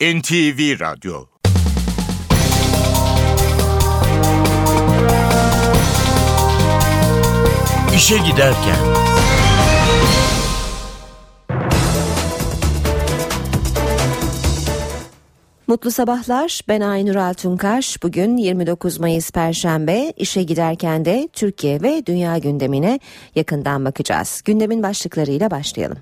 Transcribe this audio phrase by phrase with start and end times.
[0.00, 1.26] NTV Radyo
[7.96, 8.76] İşe Giderken
[15.66, 16.60] Mutlu sabahlar.
[16.68, 18.02] Ben Aynur Altunkaş.
[18.02, 20.12] Bugün 29 Mayıs Perşembe.
[20.16, 23.00] İşe giderken de Türkiye ve dünya gündemine
[23.34, 24.42] yakından bakacağız.
[24.44, 25.98] Gündemin başlıklarıyla başlayalım.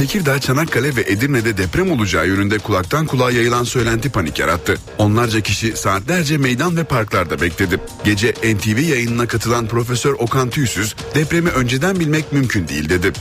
[0.00, 4.78] Tekirdağ, Çanakkale ve Edirne'de deprem olacağı yönünde kulaktan kulağa yayılan söylenti panik yarattı.
[4.98, 7.80] Onlarca kişi saatlerce meydan ve parklarda bekledi.
[8.04, 13.12] Gece NTV yayınına katılan Profesör Okan Tüysüz depremi önceden bilmek mümkün değil dedi.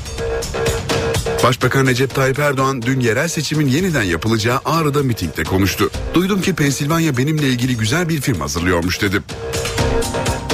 [1.43, 5.91] Başbakan Recep Tayyip Erdoğan dün yerel seçimin yeniden yapılacağı Ağrı'da mitingde konuştu.
[6.13, 9.21] Duydum ki Pensilvanya benimle ilgili güzel bir film hazırlıyormuş dedi.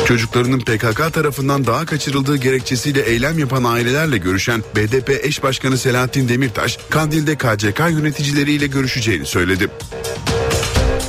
[0.07, 6.79] Çocuklarının PKK tarafından daha kaçırıldığı gerekçesiyle eylem yapan ailelerle görüşen BDP eş başkanı Selahattin Demirtaş,
[6.89, 9.69] Kandil'de KCK yöneticileriyle görüşeceğini söyledi.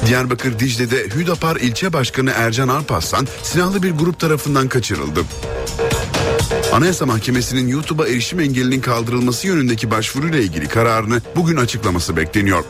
[0.07, 5.21] Diyarbakır Dicle'de Hüdapar ilçe başkanı Ercan Alparslan silahlı bir grup tarafından kaçırıldı.
[6.73, 12.65] Anayasa Mahkemesi'nin YouTube'a erişim engelinin kaldırılması yönündeki başvuruyla ilgili kararını bugün açıklaması bekleniyor.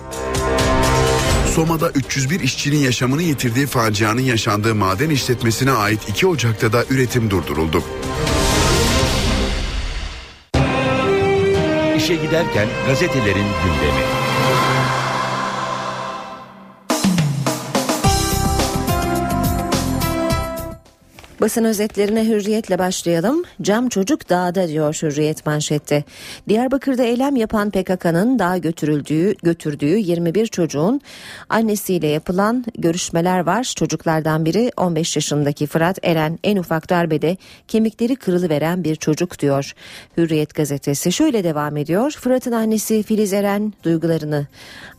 [1.57, 7.83] Soma'da 301 işçinin yaşamını yitirdiği facianın yaşandığı maden işletmesine ait 2 Ocak'ta da üretim durduruldu.
[11.97, 14.26] İşe Giderken gazetelerin gündemi.
[21.41, 23.45] Basın özetlerine hürriyetle başlayalım.
[23.63, 26.05] Cam çocuk dağda diyor hürriyet manşette.
[26.49, 31.01] Diyarbakır'da eylem yapan PKK'nın dağa götürüldüğü, götürdüğü 21 çocuğun
[31.49, 33.73] annesiyle yapılan görüşmeler var.
[33.77, 37.37] Çocuklardan biri 15 yaşındaki Fırat Eren en ufak darbede
[37.69, 39.75] kemikleri kırılıveren bir çocuk diyor.
[40.17, 42.11] Hürriyet gazetesi şöyle devam ediyor.
[42.11, 44.47] Fırat'ın annesi Filiz Eren duygularını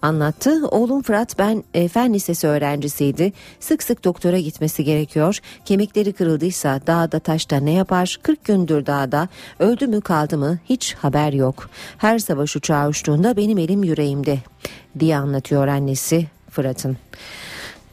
[0.07, 0.67] anlattı.
[0.67, 3.33] Oğlum Fırat ben e, fen lisesi öğrencisiydi.
[3.59, 5.39] Sık sık doktora gitmesi gerekiyor.
[5.65, 8.19] Kemikleri kırıldı kırıldıysa dağda taşta ne yapar?
[8.23, 9.27] 40 gündür dağda
[9.59, 11.69] öldü mü kaldı mı hiç haber yok.
[11.97, 14.39] Her savaş uçağı uçtuğunda benim elim yüreğimde
[14.99, 16.97] diye anlatıyor annesi Fırat'ın.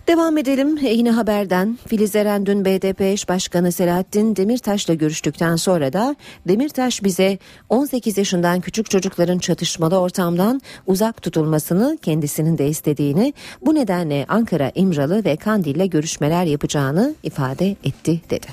[0.07, 1.79] Devam edelim yine haberden.
[1.87, 6.17] Filiz Eren dün BDP eş başkanı Selahattin Demirtaş'la görüştükten sonra da
[6.49, 7.39] Demirtaş bize
[7.69, 15.25] 18 yaşından küçük çocukların çatışmalı ortamdan uzak tutulmasını kendisinin de istediğini bu nedenle Ankara, İmralı
[15.25, 18.47] ve Kandil'le görüşmeler yapacağını ifade etti dedi.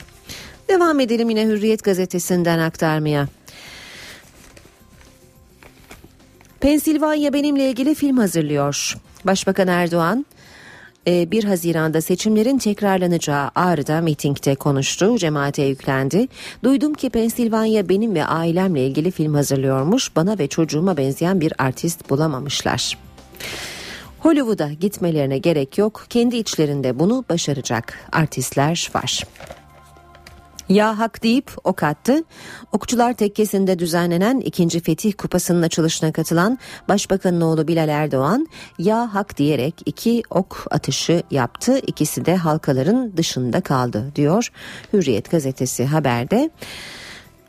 [0.69, 3.27] Devam edelim yine Hürriyet gazetesinden aktarmaya.
[6.59, 8.97] Pensilvanya benimle ilgili film hazırlıyor.
[9.25, 10.25] Başbakan Erdoğan
[11.07, 16.27] 1 ee, Haziran'da seçimlerin tekrarlanacağı Ağrı'da mitingde konuştu, cemaate yüklendi.
[16.63, 22.09] Duydum ki Pensilvanya benim ve ailemle ilgili film hazırlıyormuş, bana ve çocuğuma benzeyen bir artist
[22.09, 22.97] bulamamışlar.
[24.19, 29.23] Hollywood'a gitmelerine gerek yok, kendi içlerinde bunu başaracak artistler var.
[30.71, 32.23] Ya hak deyip ok attı.
[32.71, 34.79] Okçular Tekkesi'nde düzenlenen 2.
[34.79, 36.59] Fetih Kupası'nın açılışına katılan
[36.89, 38.47] Başbakanın oğlu Bilal Erdoğan
[38.79, 41.79] ya hak diyerek iki ok atışı yaptı.
[41.87, 44.51] İkisi de halkaların dışında kaldı diyor
[44.93, 46.49] Hürriyet gazetesi haberde.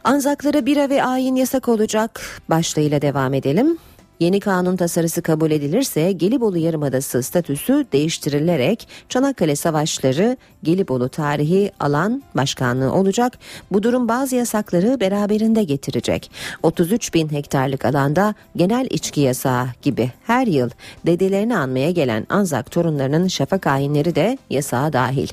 [0.05, 3.79] Anzaklara bira ve ayin yasak olacak başlığıyla devam edelim.
[4.21, 12.93] Yeni kanun tasarısı kabul edilirse Gelibolu Yarımadası statüsü değiştirilerek Çanakkale Savaşları Gelibolu Tarihi Alan Başkanlığı
[12.93, 13.39] olacak.
[13.73, 16.31] Bu durum bazı yasakları beraberinde getirecek.
[16.63, 20.71] 33 bin hektarlık alanda genel içki yasağı gibi her yıl
[21.07, 25.29] dedelerini anmaya gelen Anzak torunlarının şafak ayinleri de yasağa dahil.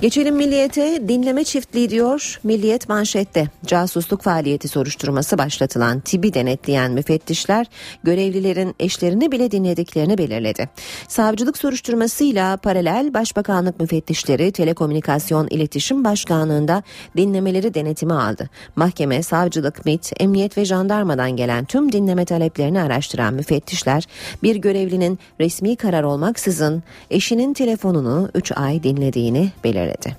[0.00, 3.46] Geçelim milliyete dinleme çiftliği diyor milliyet manşette.
[3.66, 7.66] Casusluk faaliyeti soruşturması başlatılan TİB'i denetleyen müfettişler
[8.04, 10.68] görevlilerin eşlerini bile dinlediklerini belirledi.
[11.08, 16.82] Savcılık soruşturmasıyla paralel başbakanlık müfettişleri Telekomünikasyon İletişim Başkanlığı'nda
[17.16, 18.50] dinlemeleri denetime aldı.
[18.76, 24.04] Mahkeme, savcılık, MIT, emniyet ve jandarmadan gelen tüm dinleme taleplerini araştıran müfettişler
[24.42, 30.16] bir görevlinin resmi karar olmaksızın eşinin telefonunu 3 ay dinlediğini belirledi söyledi.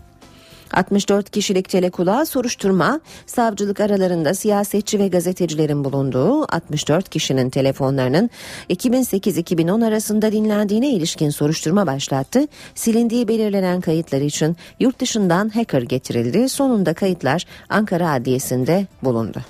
[0.73, 8.29] 64 kişilik telekulağa soruşturma, savcılık aralarında siyasetçi ve gazetecilerin bulunduğu 64 kişinin telefonlarının
[8.69, 12.47] 2008-2010 arasında dinlendiğine ilişkin soruşturma başlattı.
[12.75, 16.50] Silindiği belirlenen kayıtlar için yurt dışından hacker getirildi.
[16.50, 19.41] Sonunda kayıtlar Ankara Adliyesi'nde bulundu.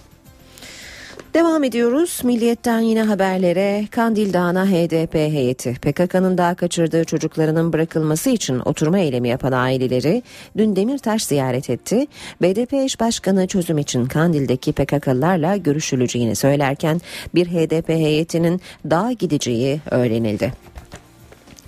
[1.34, 2.22] Devam ediyoruz.
[2.24, 9.30] Milliyetten yine haberlere Kandil Dağı'na HDP heyeti PKK'nın daha kaçırdığı çocuklarının bırakılması için oturma eylemi
[9.30, 10.24] yapan aileleri
[10.58, 12.08] dün Demirtaş ziyaret etti.
[12.42, 17.02] BDP eş başkanı çözüm için Kandil'deki PKK'lılarla görüşüleceğini söylerken
[17.36, 20.71] bir HDP heyetinin daha gideceği öğrenildi.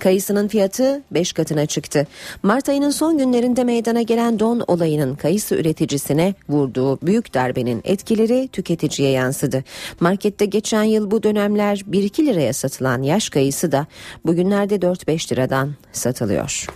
[0.03, 2.07] Kayısının fiyatı 5 katına çıktı.
[2.43, 9.09] Mart ayının son günlerinde meydana gelen don olayının kayısı üreticisine vurduğu büyük darbenin etkileri tüketiciye
[9.09, 9.63] yansıdı.
[9.99, 13.87] Markette geçen yıl bu dönemler 1-2 liraya satılan yaş kayısı da
[14.25, 16.67] bugünlerde 4-5 liradan satılıyor.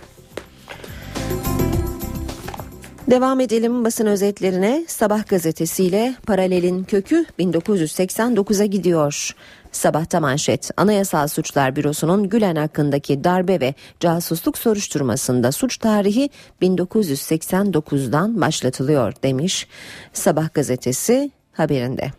[3.10, 4.84] Devam edelim basın özetlerine.
[4.88, 9.34] Sabah gazetesiyle paralelin kökü 1989'a gidiyor.
[9.72, 16.30] Sabahta manşet Anayasal Suçlar Bürosu'nun Gülen hakkındaki darbe ve casusluk soruşturmasında suç tarihi
[16.62, 19.66] 1989'dan başlatılıyor demiş
[20.12, 22.10] Sabah gazetesi haberinde.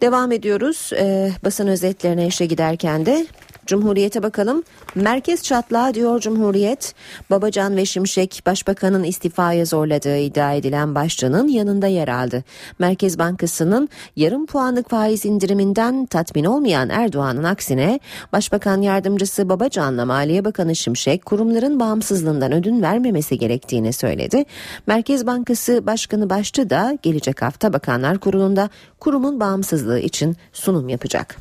[0.00, 3.26] Devam ediyoruz ee, basın özetlerine işe giderken de
[3.66, 4.62] Cumhuriyete bakalım.
[4.94, 6.94] Merkez çatlağı diyor Cumhuriyet.
[7.30, 12.44] Babacan ve Şimşek başbakanın istifaya zorladığı iddia edilen başlığının yanında yer aldı.
[12.78, 18.00] Merkez Bankası'nın yarım puanlık faiz indiriminden tatmin olmayan Erdoğan'ın aksine
[18.32, 24.44] Başbakan Yardımcısı Babacan'la Maliye Bakanı Şimşek kurumların bağımsızlığından ödün vermemesi gerektiğini söyledi.
[24.86, 28.70] Merkez Bankası Başkanı Başçı da gelecek hafta Bakanlar Kurulu'nda
[29.00, 31.36] kurumun bağımsızlığı için sunum yapacak.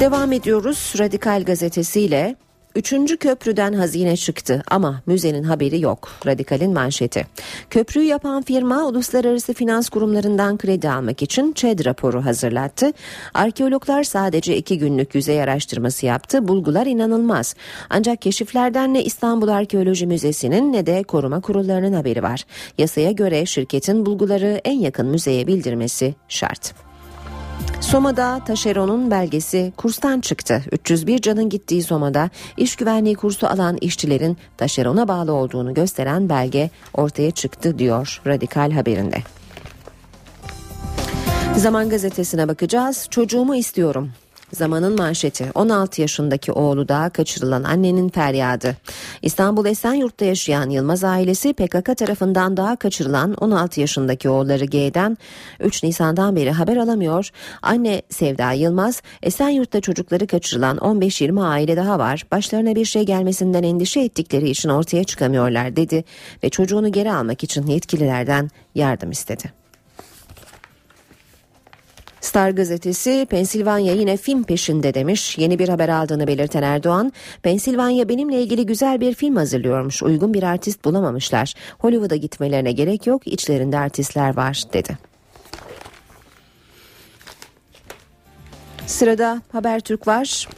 [0.00, 2.36] Devam ediyoruz Radikal gazetesiyle.
[2.74, 6.08] Üçüncü köprüden hazine çıktı ama müzenin haberi yok.
[6.26, 7.26] Radikal'in manşeti.
[7.70, 12.92] Köprüyü yapan firma uluslararası finans kurumlarından kredi almak için ÇED raporu hazırlattı.
[13.34, 16.48] Arkeologlar sadece iki günlük yüzey araştırması yaptı.
[16.48, 17.54] Bulgular inanılmaz.
[17.90, 22.44] Ancak keşiflerden ne İstanbul Arkeoloji Müzesi'nin ne de koruma kurullarının haberi var.
[22.78, 26.74] Yasaya göre şirketin bulguları en yakın müzeye bildirmesi şart.
[27.80, 30.62] Soma'da taşeronun belgesi kurstan çıktı.
[30.72, 37.30] 301 canın gittiği Soma'da iş güvenliği kursu alan işçilerin taşerona bağlı olduğunu gösteren belge ortaya
[37.30, 39.16] çıktı diyor Radikal haberinde.
[41.56, 43.06] Zaman gazetesine bakacağız.
[43.10, 44.10] Çocuğumu istiyorum.
[44.52, 48.76] Zamanın manşeti 16 yaşındaki oğlu da kaçırılan annenin feryadı.
[49.22, 55.18] İstanbul Esenyurt'ta yaşayan Yılmaz ailesi PKK tarafından daha kaçırılan 16 yaşındaki oğulları G'den
[55.60, 57.30] 3 Nisan'dan beri haber alamıyor.
[57.62, 62.26] Anne Sevda Yılmaz Esenyurt'ta çocukları kaçırılan 15-20 aile daha var.
[62.32, 66.04] Başlarına bir şey gelmesinden endişe ettikleri için ortaya çıkamıyorlar dedi
[66.44, 69.55] ve çocuğunu geri almak için yetkililerden yardım istedi.
[72.20, 75.38] Star gazetesi Pensilvanya yine film peşinde demiş.
[75.38, 80.02] Yeni bir haber aldığını belirten Erdoğan, Pensilvanya benimle ilgili güzel bir film hazırlıyormuş.
[80.02, 81.54] Uygun bir artist bulamamışlar.
[81.78, 83.26] Hollywood'a gitmelerine gerek yok.
[83.26, 84.98] İçlerinde artistler var dedi.
[88.86, 90.48] Sırada Habertürk var.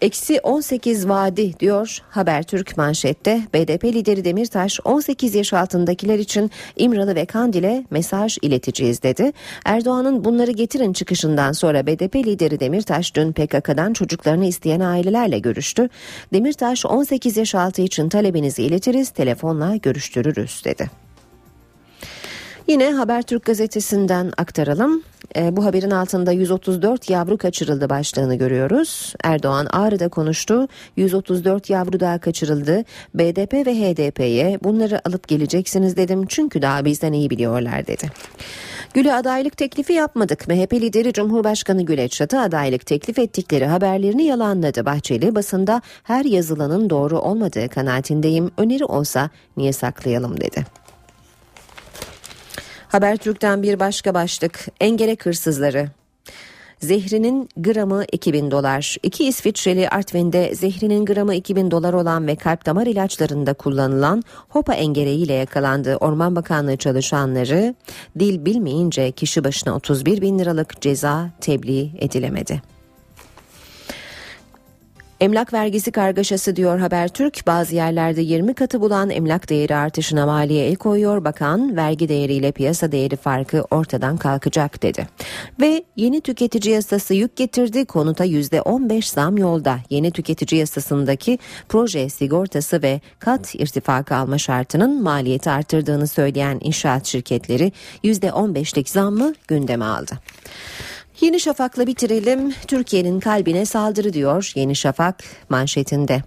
[0.00, 3.42] Eksi 18 vadi diyor Habertürk manşette.
[3.54, 9.32] BDP lideri Demirtaş 18 yaş altındakiler için İmralı ve Kandil'e mesaj ileteceğiz dedi.
[9.64, 15.88] Erdoğan'ın bunları getirin çıkışından sonra BDP lideri Demirtaş dün PKK'dan çocuklarını isteyen ailelerle görüştü.
[16.32, 20.90] Demirtaş 18 yaş altı için talebinizi iletiriz telefonla görüştürürüz dedi.
[22.70, 25.02] Yine Habertürk gazetesinden aktaralım.
[25.36, 29.14] E, bu haberin altında 134 yavru kaçırıldı başlığını görüyoruz.
[29.24, 30.68] Erdoğan Ağrı'da konuştu.
[30.96, 32.84] 134 yavru daha kaçırıldı.
[33.14, 38.10] BDP ve HDP'ye bunları alıp geleceksiniz dedim çünkü daha bizden iyi biliyorlar dedi.
[38.94, 40.48] Gül'e adaylık teklifi yapmadık.
[40.48, 44.86] MHP lideri Cumhurbaşkanı Gül Çatı adaylık teklif ettikleri haberlerini yalanladı.
[44.86, 48.50] Bahçeli basında her yazılanın doğru olmadığı kanaatindeyim.
[48.58, 50.64] Öneri olsa niye saklayalım dedi.
[52.90, 54.66] Habertürk'ten bir başka başlık.
[54.80, 55.88] Engerek hırsızları.
[56.78, 58.96] Zehrinin gramı 2000 dolar.
[59.02, 65.32] İki İsviçreli Artvin'de zehrinin gramı 2000 dolar olan ve kalp damar ilaçlarında kullanılan hopa engereğiyle
[65.32, 65.96] yakalandı.
[65.96, 67.74] Orman Bakanlığı çalışanları
[68.18, 72.62] dil bilmeyince kişi başına 31 bin liralık ceza tebliğ edilemedi.
[75.20, 77.46] Emlak vergisi kargaşası diyor Habertürk.
[77.46, 81.24] Bazı yerlerde 20 katı bulan emlak değeri artışına maliye el koyuyor.
[81.24, 85.06] Bakan vergi değeriyle piyasa değeri farkı ortadan kalkacak dedi.
[85.60, 87.84] Ve yeni tüketici yasası yük getirdi.
[87.84, 89.78] Konuta %15 zam yolda.
[89.90, 97.72] Yeni tüketici yasasındaki proje sigortası ve kat irtifakı alma şartının maliyeti arttırdığını söyleyen inşaat şirketleri
[98.04, 100.18] %15'lik zammı gündeme aldı.
[101.20, 102.52] Yeni Şafak'la bitirelim.
[102.66, 106.22] Türkiye'nin kalbine saldırı diyor Yeni Şafak manşetinde.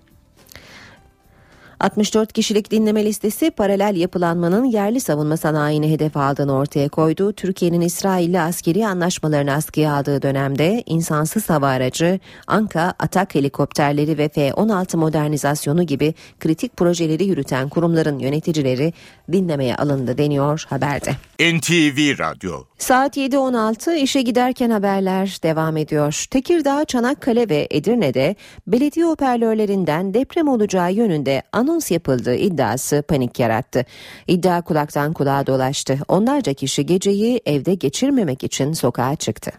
[1.79, 7.33] 64 kişilik dinleme listesi paralel yapılanmanın yerli savunma sanayini hedef aldığını ortaya koydu.
[7.33, 14.97] Türkiye'nin İsrail'le askeri anlaşmalarını askıya aldığı dönemde insansız hava aracı, Anka atak helikopterleri ve F-16
[14.97, 18.93] modernizasyonu gibi kritik projeleri yürüten kurumların yöneticileri
[19.31, 21.12] dinlemeye alındı deniyor haberde.
[21.39, 26.25] NTV Radyo Saat 7.16 işe giderken haberler devam ediyor.
[26.31, 28.35] Tekirdağ, Çanakkale ve Edirne'de
[28.67, 33.85] belediye hoparlörlerinden deprem olacağı yönünde anons yapıldığı iddiası panik yarattı.
[34.27, 35.99] İddia kulaktan kulağa dolaştı.
[36.07, 39.51] Onlarca kişi geceyi evde geçirmemek için sokağa çıktı.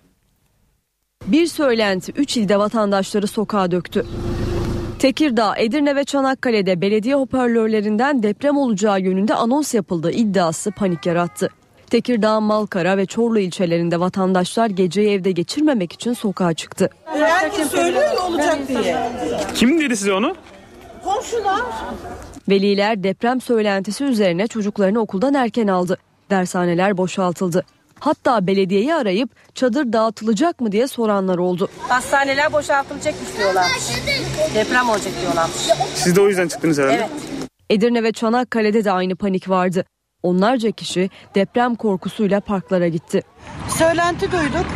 [1.27, 4.07] Bir söylenti 3 ilde vatandaşları sokağa döktü.
[4.99, 11.51] Tekirdağ, Edirne ve Çanakkale'de belediye hoparlörlerinden deprem olacağı yönünde anons yapıldığı iddiası panik yarattı.
[11.95, 16.91] Tekirdağ, Malkara ve Çorlu ilçelerinde vatandaşlar geceyi evde geçirmemek için sokağa çıktı.
[17.05, 18.97] Herkes söylüyor ya olacak diye.
[19.55, 20.37] Kim dedi size onu?
[21.05, 21.61] Komşular.
[22.49, 25.99] Veliler deprem söylentisi üzerine çocuklarını okuldan erken aldı.
[26.31, 27.65] Dershaneler boşaltıldı.
[28.01, 31.69] Hatta belediyeyi arayıp çadır dağıtılacak mı diye soranlar oldu.
[31.89, 33.83] Hastaneler boşaltılacakmış diyorlarmış.
[34.55, 35.57] Deprem olacak diyorlarmış.
[35.95, 36.95] Siz de o yüzden çıktınız herhalde.
[36.95, 37.11] Evet.
[37.71, 39.85] Edirne ve Çanakkale'de de aynı panik vardı.
[40.25, 43.23] Onlarca kişi deprem korkusuyla parklara gitti.
[43.69, 44.67] Söylenti duyduk.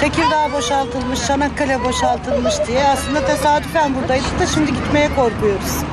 [0.00, 2.84] Tekirdağ boşaltılmış, Çanakkale boşaltılmış diye.
[2.92, 5.84] Aslında tesadüfen buradaydık da şimdi gitmeye korkuyoruz.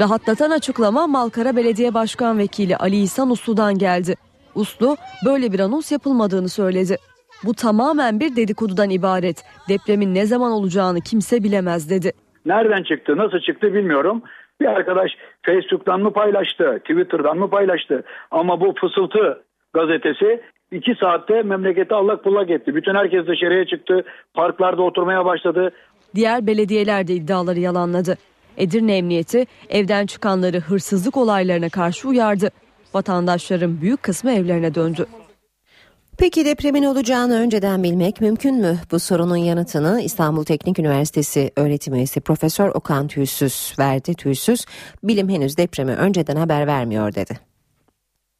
[0.00, 4.14] Rahatlatan açıklama Malkara Belediye Başkan Vekili Ali İhsan Uslu'dan geldi.
[4.54, 6.96] Uslu böyle bir anons yapılmadığını söyledi.
[7.44, 9.44] Bu tamamen bir dedikodudan ibaret.
[9.68, 12.12] Depremin ne zaman olacağını kimse bilemez dedi.
[12.46, 14.22] Nereden çıktı, nasıl çıktı bilmiyorum.
[14.60, 15.10] Bir arkadaş
[15.42, 18.02] Facebook'tan mı paylaştı, Twitter'dan mı paylaştı?
[18.30, 19.42] Ama bu fısıltı
[19.74, 20.40] gazetesi
[20.72, 22.74] iki saatte memleketi allak bullak etti.
[22.74, 25.70] Bütün herkes dışarıya çıktı, parklarda oturmaya başladı.
[26.14, 28.16] Diğer belediyeler de iddiaları yalanladı.
[28.56, 32.50] Edirne Emniyeti evden çıkanları hırsızlık olaylarına karşı uyardı.
[32.94, 35.06] Vatandaşların büyük kısmı evlerine döndü.
[36.18, 38.74] Peki depremin olacağını önceden bilmek mümkün mü?
[38.92, 44.14] Bu sorunun yanıtını İstanbul Teknik Üniversitesi öğretim üyesi Profesör Okan Tüysüz verdi.
[44.14, 44.66] Tüysüz,
[45.02, 47.34] bilim henüz depremi önceden haber vermiyor dedi.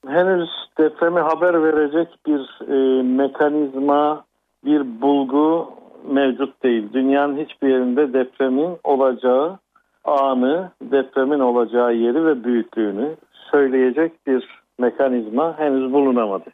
[0.06, 2.42] henüz depremi haber verecek bir
[2.74, 4.24] e, mekanizma,
[4.64, 5.70] bir bulgu
[6.10, 6.92] mevcut değil.
[6.92, 9.58] Dünyanın hiçbir yerinde depremin olacağı
[10.04, 13.16] anı, depremin olacağı yeri ve büyüklüğünü
[13.50, 16.50] söyleyecek bir mekanizma henüz bulunamadı.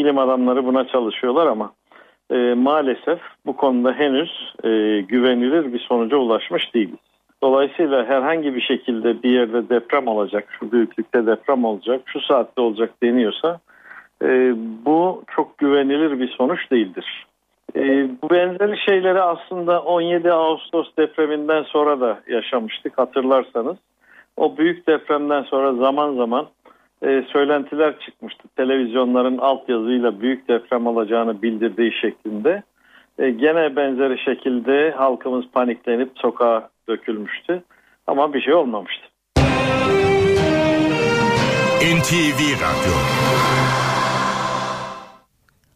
[0.00, 1.72] Bilim adamları buna çalışıyorlar ama
[2.30, 6.98] e, maalesef bu konuda henüz e, güvenilir bir sonuca ulaşmış değiliz.
[7.42, 12.90] Dolayısıyla herhangi bir şekilde bir yerde deprem olacak, şu büyüklükte deprem olacak, şu saatte olacak
[13.02, 13.60] deniyorsa
[14.22, 14.54] e,
[14.86, 17.26] bu çok güvenilir bir sonuç değildir.
[17.76, 23.76] E, bu benzeri şeyleri aslında 17 Ağustos depreminden sonra da yaşamıştık hatırlarsanız.
[24.36, 26.46] O büyük depremden sonra zaman zaman
[27.02, 28.48] e, söylentiler çıkmıştı.
[28.56, 32.62] Televizyonların altyazıyla büyük deprem olacağını bildirdiği şeklinde.
[33.18, 37.62] E, gene benzeri şekilde halkımız paniklenip sokağa dökülmüştü.
[38.06, 39.06] Ama bir şey olmamıştı.
[41.80, 42.94] NTV Radyo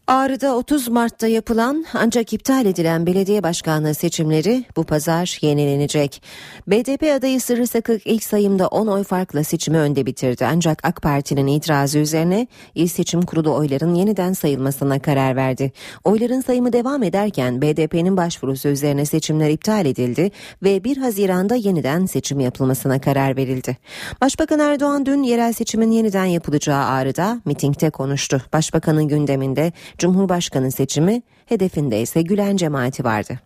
[0.07, 6.21] Ağrı'da 30 Mart'ta yapılan ancak iptal edilen belediye başkanlığı seçimleri bu pazar yenilenecek.
[6.67, 10.45] BDP adayı Sırrı Sakık ilk sayımda 10 oy farkla seçimi önde bitirdi.
[10.45, 15.71] Ancak AK Parti'nin itirazı üzerine İl Seçim Kurulu oyların yeniden sayılmasına karar verdi.
[16.03, 20.31] Oyların sayımı devam ederken BDP'nin başvurusu üzerine seçimler iptal edildi
[20.63, 23.77] ve 1 Haziran'da yeniden seçim yapılmasına karar verildi.
[24.21, 28.41] Başbakan Erdoğan dün yerel seçimin yeniden yapılacağı Ağrı'da mitingde konuştu.
[28.53, 33.39] Başbakanın gündeminde Cumhurbaşkanı seçimi, hedefinde ise Gülen cemaati vardı.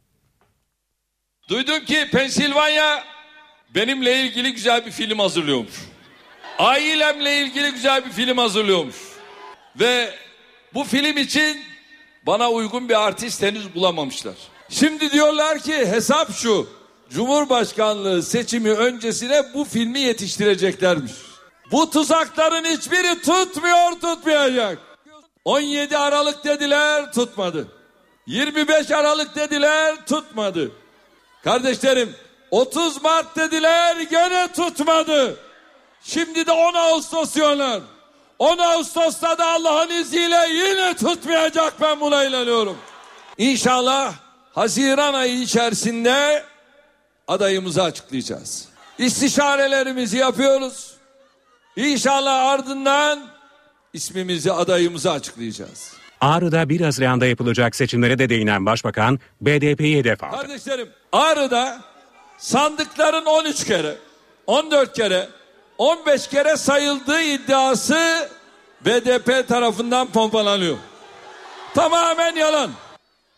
[1.50, 3.04] Duydum ki Pensilvanya
[3.76, 5.74] benimle ilgili güzel bir film hazırlıyormuş.
[6.60, 8.96] Ailemle ilgili güzel bir film hazırlıyormuş.
[9.80, 10.14] Ve
[10.74, 11.58] bu film için
[12.26, 14.36] bana uygun bir artist henüz bulamamışlar.
[14.70, 16.70] Şimdi diyorlar ki hesap şu.
[17.10, 21.12] Cumhurbaşkanlığı seçimi öncesine bu filmi yetiştireceklermiş.
[21.72, 24.89] Bu tuzakların hiçbiri tutmuyor tutmayacak.
[25.50, 27.68] 17 Aralık dediler tutmadı.
[28.28, 30.72] 25 Aralık dediler tutmadı.
[31.44, 32.16] Kardeşlerim
[32.52, 35.38] 30 Mart dediler gene tutmadı.
[36.02, 37.82] Şimdi de 10 Ağustos diyorlar.
[38.40, 42.78] 10 Ağustos'ta da Allah'ın izniyle yine tutmayacak ben buna inanıyorum.
[43.38, 44.14] İnşallah
[44.54, 46.44] Haziran ayı içerisinde
[47.28, 48.68] adayımızı açıklayacağız.
[48.98, 50.94] İstişarelerimizi yapıyoruz.
[51.76, 53.39] İnşallah ardından
[53.94, 55.94] ismimizi adayımızı açıklayacağız.
[56.22, 60.36] Ağrı'da 1 Haziran'da yapılacak seçimlere de değinen Başbakan BDP'yi hedef aldı.
[60.36, 61.82] Kardeşlerim Ağrı'da
[62.38, 63.96] sandıkların 13 kere,
[64.48, 65.28] 14 kere
[65.78, 68.30] 15 kere sayıldığı iddiası
[68.86, 70.78] BDP tarafından pompalanıyor.
[71.76, 72.72] Tamamen yalan.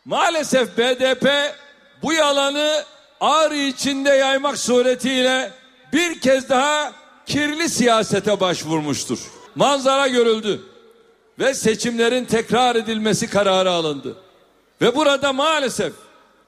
[0.06, 1.30] Maalesef BDP
[2.04, 2.84] bu yalanı
[3.22, 5.52] Ağrı içinde yaymak suretiyle
[5.94, 6.94] bir kez daha
[7.26, 9.20] kirli siyasete başvurmuştur.
[9.56, 10.62] Manzara görüldü
[11.40, 14.16] ve seçimlerin tekrar edilmesi kararı alındı.
[14.82, 15.94] Ve burada maalesef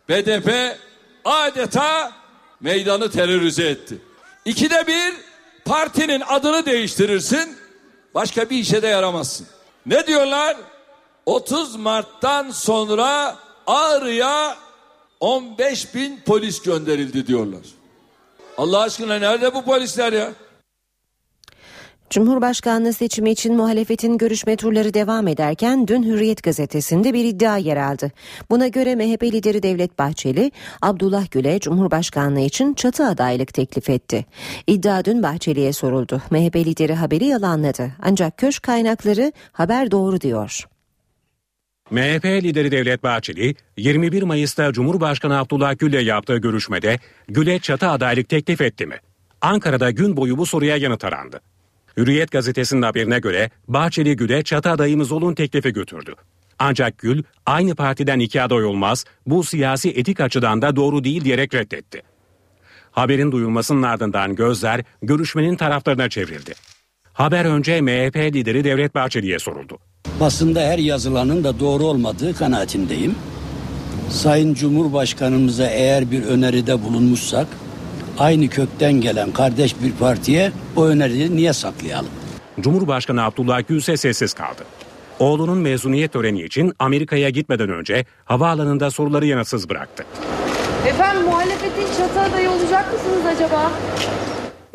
[0.10, 0.78] BDP
[1.26, 2.12] adeta
[2.62, 3.98] meydanı terörize etti.
[4.46, 5.14] İkide bir
[5.66, 7.58] partinin adını değiştirirsin,
[8.16, 9.48] başka bir işe de yaramazsın.
[9.86, 10.58] Ne diyorlar?
[11.26, 14.58] 30 Mart'tan sonra Ağrı'ya
[15.20, 17.62] 15 bin polis gönderildi diyorlar.
[18.58, 20.32] Allah aşkına nerede bu polisler ya?
[22.14, 28.12] Cumhurbaşkanlığı seçimi için muhalefetin görüşme turları devam ederken dün Hürriyet gazetesinde bir iddia yer aldı.
[28.50, 30.52] Buna göre MHP lideri Devlet Bahçeli,
[30.82, 34.26] Abdullah Gül'e Cumhurbaşkanlığı için çatı adaylık teklif etti.
[34.68, 36.22] İddia dün Bahçeli'ye soruldu.
[36.32, 37.92] MHP lideri haberi yalanladı.
[38.02, 40.68] Ancak köşk kaynakları haber doğru diyor.
[41.92, 48.62] MHP lideri Devlet Bahçeli 21 Mayıs'ta Cumhurbaşkanı Abdullah Gül'le yaptığı görüşmede Gül'e çatı adaylık teklif
[48.62, 48.96] etti mi?
[49.42, 51.42] Ankara'da gün boyu bu soruya yanıt arandı.
[51.98, 56.16] Hürriyet gazetesinin haberine göre Bahçeli Gül'e çatı adayımız olun teklifi götürdü.
[56.60, 61.54] Ancak Gül aynı partiden iki aday olmaz, bu siyasi etik açıdan da doğru değil diyerek
[61.54, 62.02] reddetti.
[62.92, 66.54] Haberin duyulmasının ardından gözler görüşmenin taraflarına çevrildi.
[67.14, 69.78] Haber önce MHP lideri Devlet Bahçeli'ye soruldu.
[70.20, 73.16] Basında her yazılanın da doğru olmadığı kanaatindeyim.
[74.10, 77.48] Sayın Cumhurbaşkanımıza eğer bir öneride bulunmuşsak
[78.20, 82.12] aynı kökten gelen kardeş bir partiye o öneriyi niye saklayalım?
[82.60, 84.64] Cumhurbaşkanı Abdullah Gül ise sessiz kaldı.
[85.20, 90.06] Oğlunun mezuniyet töreni için Amerika'ya gitmeden önce havaalanında soruları yanıtsız bıraktı.
[90.88, 93.72] Efendim muhalefetin çatı adayı olacak mısınız acaba?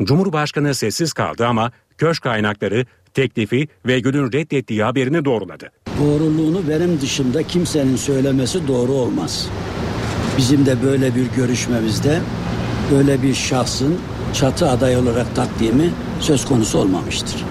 [0.03, 5.71] Cumhurbaşkanı sessiz kaldı ama köşk kaynakları teklifi ve Gül'ün reddettiği haberini doğruladı.
[5.99, 9.49] Doğruluğunu benim dışında kimsenin söylemesi doğru olmaz.
[10.37, 12.19] Bizim de böyle bir görüşmemizde
[12.91, 14.01] böyle bir şahsın
[14.33, 17.45] çatı aday olarak takdimi söz konusu olmamıştır.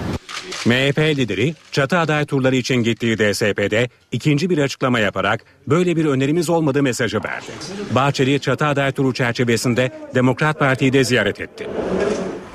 [0.65, 6.49] MHP lideri çatı aday turları için gittiği DSP'de ikinci bir açıklama yaparak böyle bir önerimiz
[6.49, 7.51] olmadığı mesajı verdi.
[7.91, 11.67] Bahçeli çatı aday turu çerçevesinde Demokrat Parti'yi de ziyaret etti.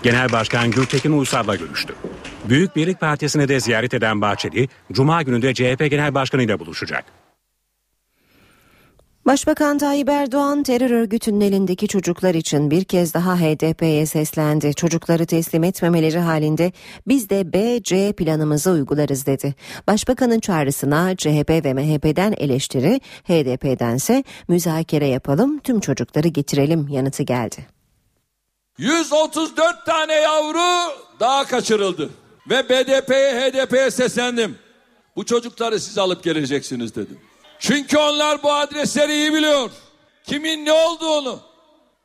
[0.03, 1.95] Genel Başkan Gültekin Uysal'la görüştü.
[2.45, 7.05] Büyük Birlik Partisi'ni de ziyaret eden Bahçeli, Cuma günü de CHP Genel Başkanı ile buluşacak.
[9.27, 14.75] Başbakan Tayyip Erdoğan terör örgütünün elindeki çocuklar için bir kez daha HDP'ye seslendi.
[14.75, 16.73] Çocukları teslim etmemeleri halinde
[17.07, 19.55] biz de B-C planımızı uygularız dedi.
[19.87, 27.67] Başbakanın çağrısına CHP ve MHP'den eleştiri, HDP'dense müzakere yapalım tüm çocukları getirelim yanıtı geldi.
[28.79, 32.11] 134 tane yavru daha kaçırıldı.
[32.51, 34.57] Ve BDP'ye HDP'ye seslendim.
[35.17, 37.19] Bu çocukları siz alıp geleceksiniz dedim.
[37.59, 39.71] Çünkü onlar bu adresleri iyi biliyor.
[40.25, 41.41] Kimin ne olduğunu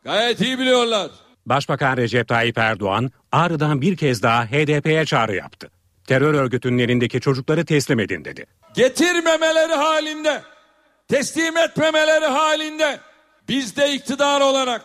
[0.04, 1.12] gayet iyi biliyorlar.
[1.46, 5.72] Başbakan Recep Tayyip Erdoğan Ağrı'dan bir kez daha HDP'ye çağrı yaptı.
[6.08, 8.46] Terör örgütünün elindeki çocukları teslim edin dedi.
[8.74, 10.42] Getirmemeleri halinde,
[11.08, 13.00] teslim etmemeleri halinde
[13.48, 14.82] biz de iktidar olarak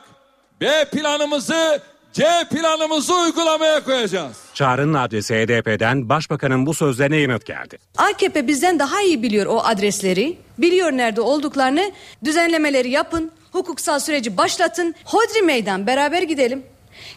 [0.61, 1.83] B planımızı
[2.15, 4.37] C planımızı uygulamaya koyacağız.
[4.55, 7.79] Çağrı'nın adresi HDP'den başbakanın bu sözlerine yanıt geldi.
[7.99, 10.39] AKP bizden daha iyi biliyor o adresleri.
[10.59, 11.93] Biliyor nerede olduklarını.
[12.25, 13.31] Düzenlemeleri yapın.
[13.53, 14.95] Hukuksal süreci başlatın.
[15.05, 16.63] Hodri meydan beraber gidelim.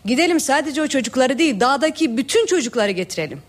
[0.06, 3.42] Gidelim sadece o çocukları değil dağdaki bütün çocukları getirelim.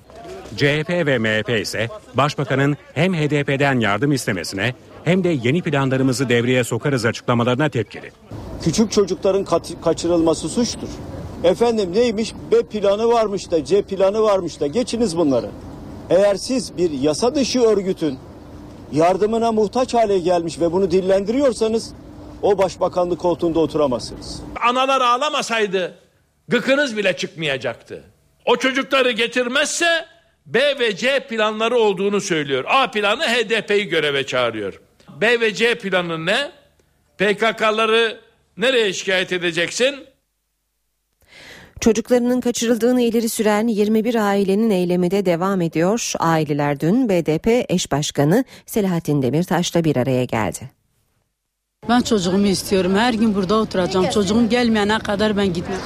[0.56, 7.04] CHP ve MHP ise başbakanın hem HDP'den yardım istemesine hem de yeni planlarımızı devreye sokarız
[7.04, 8.12] açıklamalarına tepkili.
[8.64, 9.44] Küçük çocukların
[9.84, 10.88] kaçırılması suçtur.
[11.44, 15.50] Efendim neymiş B planı varmış da C planı varmış da geçiniz bunları.
[16.10, 18.18] Eğer siz bir yasa dışı örgütün
[18.92, 21.92] yardımına muhtaç hale gelmiş ve bunu dillendiriyorsanız
[22.42, 24.42] o başbakanlık koltuğunda oturamazsınız.
[24.68, 25.94] Analar ağlamasaydı
[26.48, 28.04] gıkınız bile çıkmayacaktı.
[28.46, 30.06] O çocukları getirmezse
[30.46, 32.64] B ve C planları olduğunu söylüyor.
[32.68, 34.80] A planı HDP'yi göreve çağırıyor.
[35.20, 36.50] B ve C planı ne?
[37.18, 38.20] PKK'ları
[38.56, 40.08] nereye şikayet edeceksin?
[41.80, 46.12] Çocuklarının kaçırıldığını ileri süren 21 ailenin eylemi de devam ediyor.
[46.18, 50.70] Aileler dün BDP eş başkanı Selahattin Demirtaş'la bir araya geldi.
[51.88, 52.96] Ben çocuğumu istiyorum.
[52.96, 54.10] Her gün burada oturacağım.
[54.10, 55.78] Çocuğum gelmeyene kadar ben gitmem.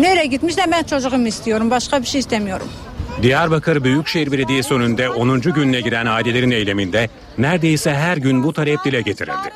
[0.00, 1.70] Nereye gitmişse ben çocuğumu istiyorum.
[1.70, 2.68] Başka bir şey istemiyorum.
[3.22, 5.40] Diyarbakır Büyükşehir Belediyesi önünde 10.
[5.40, 9.50] gününe giren ailelerin eyleminde neredeyse her gün bu talep dile getirildi.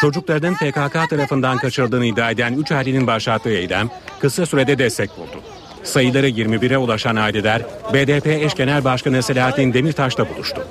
[0.00, 5.42] Çocuklarının PKK tarafından kaçırıldığını iddia eden 3 ailenin başlattığı eylem kısa sürede destek buldu.
[5.82, 10.66] Sayıları 21'e ulaşan aileler BDP eş genel başkanı Selahattin Demirtaş'la buluştu.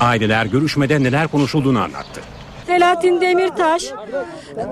[0.00, 2.20] Aileler görüşmede neler konuşulduğunu anlattı.
[2.66, 3.92] Selahattin Demirtaş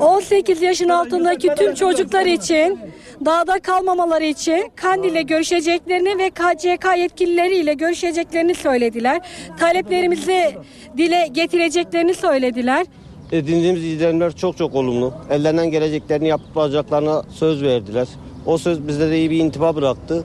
[0.01, 2.79] 18 yaşın altındaki tüm çocuklar için
[3.25, 9.21] dağda kalmamaları için Kandil'le görüşeceklerini ve KCK yetkilileriyle görüşeceklerini söylediler.
[9.59, 10.57] Taleplerimizi
[10.97, 12.87] dile getireceklerini söylediler.
[13.33, 15.15] Edindiğimiz izlenimler çok çok olumlu.
[15.31, 18.09] Ellerinden geleceklerini yapacaklarına söz verdiler.
[18.47, 20.25] O söz bizde de iyi bir intiba bıraktı.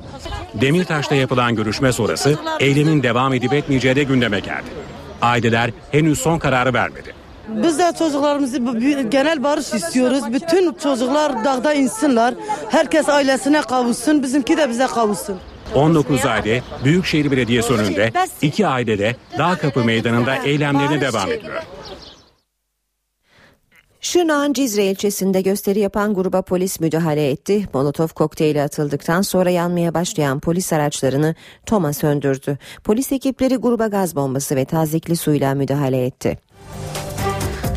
[0.54, 4.70] Demirtaş'ta yapılan görüşme sonrası eylemin devam edip etmeyeceği de gündeme geldi.
[5.22, 7.13] Aileler henüz son kararı vermedi.
[7.48, 8.58] Biz de çocuklarımızı
[9.10, 10.34] genel barış istiyoruz.
[10.34, 12.34] Bütün çocuklar dağda insinler.
[12.70, 14.24] Herkes ailesine kavuşsun.
[14.24, 15.36] Bizimki de bize kavuşsun.
[15.76, 21.63] 19 aile Büyükşehir Belediyesi önünde iki aile de Dağ Kapı Meydanı'nda eylemlerine devam ediyor.
[24.06, 27.65] Şırnak'ın Cizre ilçesinde gösteri yapan gruba polis müdahale etti.
[27.74, 32.58] Molotov kokteyli atıldıktan sonra yanmaya başlayan polis araçlarını Toma söndürdü.
[32.84, 36.38] Polis ekipleri gruba gaz bombası ve tazikli suyla müdahale etti.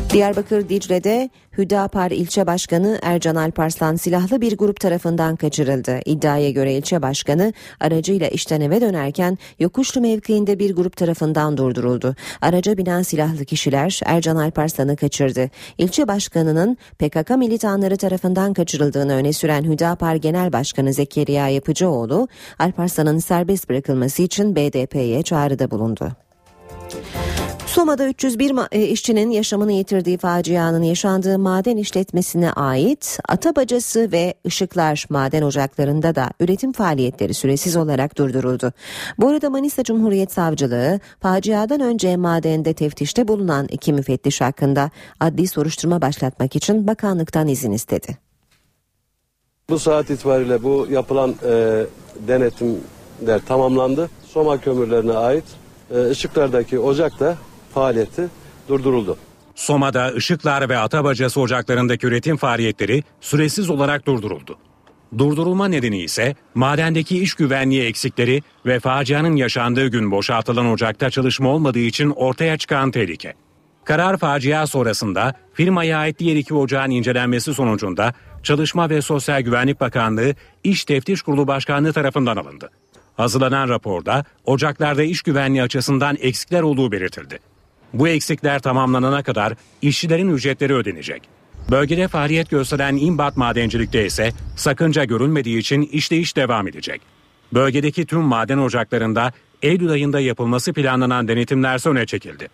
[0.09, 5.99] Diyarbakır Dicle'de Hüdapar ilçe başkanı Ercan Alparslan silahlı bir grup tarafından kaçırıldı.
[6.05, 12.15] İddiaya göre ilçe başkanı aracıyla işten eve dönerken yokuşlu mevkiinde bir grup tarafından durduruldu.
[12.41, 15.49] Araca binen silahlı kişiler Ercan Alparslan'ı kaçırdı.
[15.77, 22.27] İlçe başkanının PKK militanları tarafından kaçırıldığını öne süren Hüdapar Genel Başkanı Zekeriya Yapıcıoğlu,
[22.59, 26.28] Alparslan'ın serbest bırakılması için BDP'ye çağrıda bulundu.
[27.69, 35.05] Soma'da 301 ma- e, işçinin yaşamını yitirdiği facianın yaşandığı maden işletmesine ait Atabacası ve Işıklar
[35.09, 38.73] maden ocaklarında da üretim faaliyetleri süresiz olarak durduruldu.
[39.17, 46.01] Bu arada Manisa Cumhuriyet Savcılığı faciadan önce madende teftişte bulunan iki müfettiş hakkında adli soruşturma
[46.01, 48.17] başlatmak için bakanlıktan izin istedi.
[49.69, 51.85] Bu saat itibariyle bu yapılan e,
[52.27, 54.09] denetimler tamamlandı.
[54.27, 55.45] Soma kömürlerine ait
[55.91, 57.37] e, ışıklardaki ocak da
[57.73, 58.27] faaliyeti
[58.69, 59.17] durduruldu.
[59.55, 64.57] Soma'da Işıklar ve Atabacası ocaklarındaki üretim faaliyetleri süresiz olarak durduruldu.
[65.17, 71.79] Durdurulma nedeni ise madendeki iş güvenliği eksikleri ve facianın yaşandığı gün boşaltılan ocakta çalışma olmadığı
[71.79, 73.33] için ortaya çıkan tehlike.
[73.83, 80.35] Karar facia sonrasında firmaya ait diğer iki ocağın incelenmesi sonucunda Çalışma ve Sosyal Güvenlik Bakanlığı
[80.63, 82.69] İş Teftiş Kurulu Başkanlığı tarafından alındı.
[83.17, 87.39] Hazırlanan raporda ocaklarda iş güvenliği açısından eksikler olduğu belirtildi.
[87.93, 91.21] Bu eksikler tamamlanana kadar işçilerin ücretleri ödenecek.
[91.71, 97.01] Bölgede faaliyet gösteren İmbat Madencilik'te ise sakınca görülmediği için işleyiş devam edecek.
[97.53, 102.47] Bölgedeki tüm maden ocaklarında Eylül ayında yapılması planlanan denetimler öne çekildi.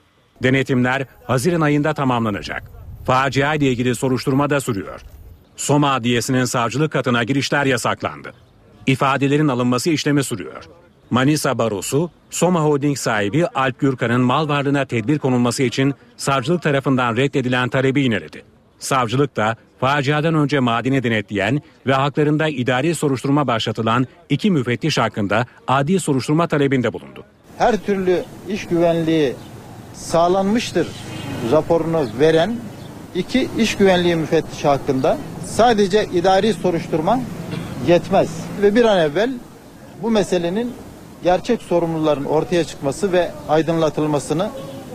[0.44, 2.64] Denetimler Haziran ayında tamamlanacak.
[3.06, 5.02] Facia ile ilgili soruşturma da sürüyor.
[5.56, 8.34] Soma Adliyesi'nin savcılık katına girişler yasaklandı.
[8.88, 10.64] İfadelerin alınması işlemi sürüyor.
[11.10, 17.70] Manisa Barosu, Soma Holding sahibi Alp Gürkan'ın mal varlığına tedbir konulması için savcılık tarafından reddedilen
[17.70, 18.44] talebi ineledi.
[18.80, 26.00] Savcılık da faciadan önce madeni denetleyen ve haklarında idari soruşturma başlatılan iki müfettiş hakkında adli
[26.00, 27.24] soruşturma talebinde bulundu.
[27.58, 29.36] her türlü iş güvenliği
[29.94, 30.88] sağlanmıştır
[31.52, 32.56] raporunu veren
[33.16, 37.20] iki iş güvenliği müfettişi hakkında sadece idari soruşturma
[37.88, 38.30] yetmez
[38.62, 39.32] ve bir an evvel
[40.02, 40.74] bu meselenin
[41.26, 44.50] gerçek sorumluların ortaya çıkması ve aydınlatılmasını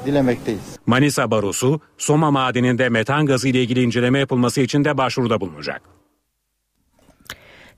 [0.06, 0.78] dilemekteyiz.
[0.86, 5.99] Manisa Barosu, Soma madeninde metan gazı ile ilgili inceleme yapılması için de başvuruda bulunacak.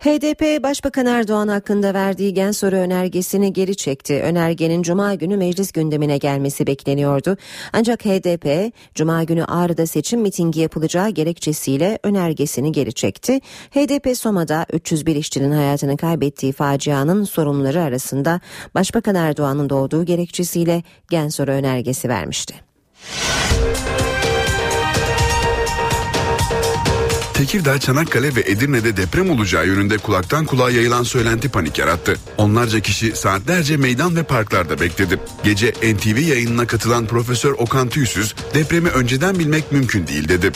[0.03, 4.21] HDP Başbakan Erdoğan hakkında verdiği gen soru önergesini geri çekti.
[4.23, 7.37] Önergenin Cuma günü meclis gündemine gelmesi bekleniyordu.
[7.73, 13.41] Ancak HDP Cuma günü Ağrı'da seçim mitingi yapılacağı gerekçesiyle önergesini geri çekti.
[13.71, 18.41] HDP Soma'da 301 işçinin hayatını kaybettiği facianın sorumluları arasında
[18.75, 22.55] Başbakan Erdoğan'ın doğduğu gerekçesiyle gen soru önergesi vermişti.
[27.43, 32.17] Tekirdağ, Çanakkale ve Edirne'de deprem olacağı yönünde kulaktan kulağa yayılan söylenti panik yarattı.
[32.39, 35.21] Onlarca kişi saatlerce meydan ve parklarda bekledi.
[35.45, 40.53] Gece NTV yayınına katılan Profesör Okan Tüysüz depremi önceden bilmek mümkün değil dedi.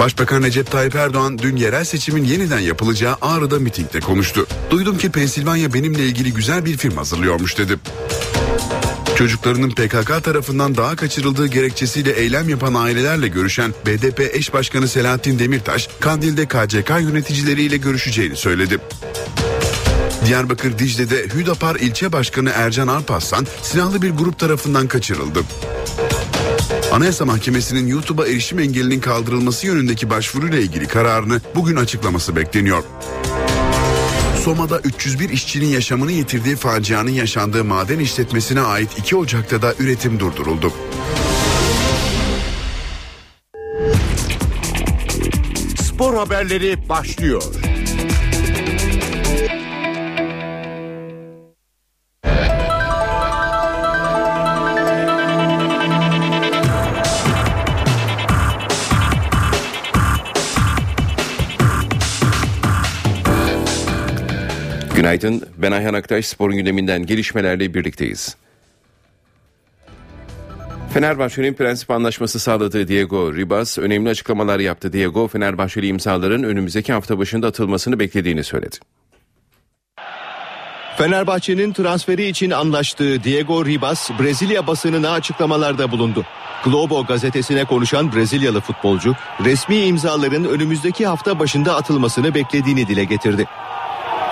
[0.00, 4.46] Başbakan Recep Tayyip Erdoğan dün yerel seçimin yeniden yapılacağı Ağrı'da mitingde konuştu.
[4.70, 7.76] Duydum ki Pensilvanya benimle ilgili güzel bir film hazırlıyormuş dedi.
[9.18, 15.88] Çocuklarının PKK tarafından daha kaçırıldığı gerekçesiyle eylem yapan ailelerle görüşen BDP eş başkanı Selahattin Demirtaş,
[16.00, 18.78] Kandil'de KCK yöneticileriyle görüşeceğini söyledi.
[20.26, 25.40] Diyarbakır Dicle'de Hüdapar ilçe başkanı Ercan Alparslan silahlı bir grup tarafından kaçırıldı.
[26.92, 32.82] Anayasa Mahkemesi'nin YouTube'a erişim engelinin kaldırılması yönündeki başvuruyla ilgili kararını bugün açıklaması bekleniyor.
[34.44, 40.72] Soma'da 301 işçinin yaşamını yitirdiği facianın yaşandığı maden işletmesine ait 2 Ocak'ta da üretim durduruldu.
[45.82, 47.42] Spor haberleri başlıyor.
[64.98, 65.42] Günaydın.
[65.56, 66.26] Ben Ayhan Aktaş.
[66.26, 68.36] Sporun gündeminden gelişmelerle birlikteyiz.
[70.94, 74.92] Fenerbahçe'nin prensip anlaşması sağladığı Diego Ribas önemli açıklamalar yaptı.
[74.92, 78.76] Diego Fenerbahçeli imzaların önümüzdeki hafta başında atılmasını beklediğini söyledi.
[80.96, 86.26] Fenerbahçe'nin transferi için anlaştığı Diego Ribas Brezilya basınına açıklamalarda bulundu.
[86.64, 93.46] Globo gazetesine konuşan Brezilyalı futbolcu resmi imzaların önümüzdeki hafta başında atılmasını beklediğini dile getirdi.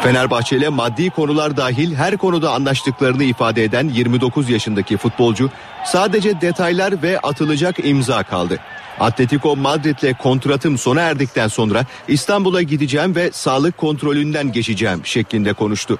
[0.02, 5.50] Fenerbahçe ile maddi konular dahil her konuda anlaştıklarını ifade eden 29 yaşındaki futbolcu
[5.84, 8.58] sadece detaylar ve atılacak imza kaldı.
[9.00, 15.98] Atletico Madrid'le kontratım sona erdikten sonra İstanbul'a gideceğim ve sağlık kontrolünden geçeceğim şeklinde konuştu.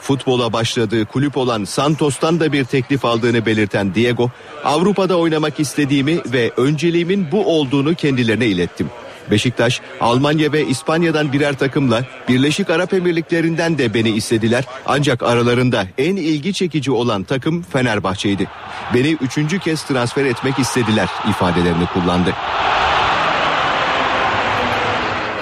[0.00, 4.30] Futbola başladığı kulüp olan Santos'tan da bir teklif aldığını belirten Diego,
[4.64, 8.90] Avrupa'da oynamak istediğimi ve önceliğimin bu olduğunu kendilerine ilettim.
[9.30, 14.64] Beşiktaş, Almanya ve İspanya'dan birer takımla Birleşik Arap Emirlikleri'nden de beni istediler.
[14.86, 18.48] Ancak aralarında en ilgi çekici olan takım Fenerbahçe'ydi.
[18.94, 22.34] Beni üçüncü kez transfer etmek istediler ifadelerini kullandı.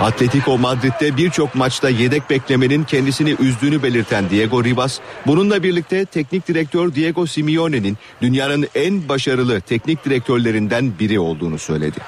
[0.00, 6.94] Atletico Madrid'de birçok maçta yedek beklemenin kendisini üzdüğünü belirten Diego Ribas, bununla birlikte teknik direktör
[6.94, 11.98] Diego Simeone'nin dünyanın en başarılı teknik direktörlerinden biri olduğunu söyledi.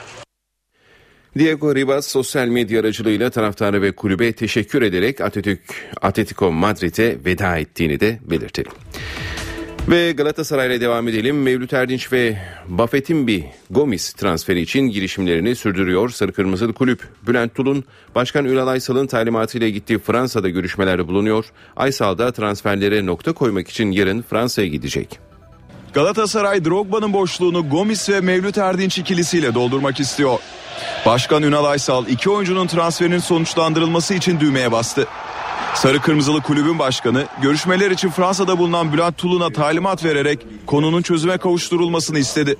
[1.38, 5.60] Diego Ribas sosyal medya aracılığıyla taraftarı ve kulübe teşekkür ederek Atatürk,
[6.02, 8.72] Atletico Madrid'e veda ettiğini de belirtelim.
[9.88, 11.42] Ve Galatasaray'la devam edelim.
[11.42, 12.36] Mevlüt Erdinç ve
[12.68, 16.08] Buffett'in Gomis transferi için girişimlerini sürdürüyor.
[16.08, 21.44] Sarı Kırmızılı Kulüp Bülent Tulun, Başkan Ünal Aysal'ın talimatıyla gittiği Fransa'da görüşmelerde bulunuyor.
[21.76, 25.18] Aysal da transferlere nokta koymak için yarın Fransa'ya gidecek.
[25.94, 30.38] Galatasaray Drogba'nın boşluğunu Gomis ve Mevlüt Erdinç ikilisiyle doldurmak istiyor.
[31.06, 35.06] Başkan Ünal Aysal iki oyuncunun transferinin sonuçlandırılması için düğmeye bastı.
[35.74, 42.18] Sarı Kırmızılı kulübün başkanı görüşmeler için Fransa'da bulunan Bülent Tulun'a talimat vererek konunun çözüme kavuşturulmasını
[42.18, 42.56] istedi.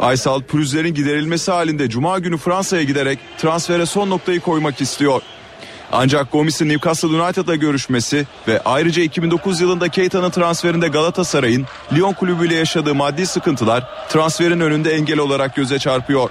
[0.00, 5.22] Aysal pürüzlerin giderilmesi halinde Cuma günü Fransa'ya giderek transfere son noktayı koymak istiyor.
[5.92, 12.94] Ancak Gomis'in Newcastle United'la görüşmesi ve ayrıca 2009 yılında Keita'nın transferinde Galatasaray'ın Lyon kulübüyle yaşadığı
[12.94, 16.30] maddi sıkıntılar transferin önünde engel olarak göze çarpıyor.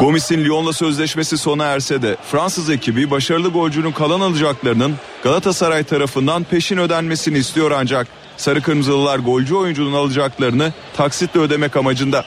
[0.00, 6.76] Gomis'in Lyon'la sözleşmesi sona erse de Fransız ekibi başarılı golcünün kalan alacaklarının Galatasaray tarafından peşin
[6.76, 12.24] ödenmesini istiyor ancak Sarı Kırmızılılar golcü oyuncunun alacaklarını taksitle ödemek amacında.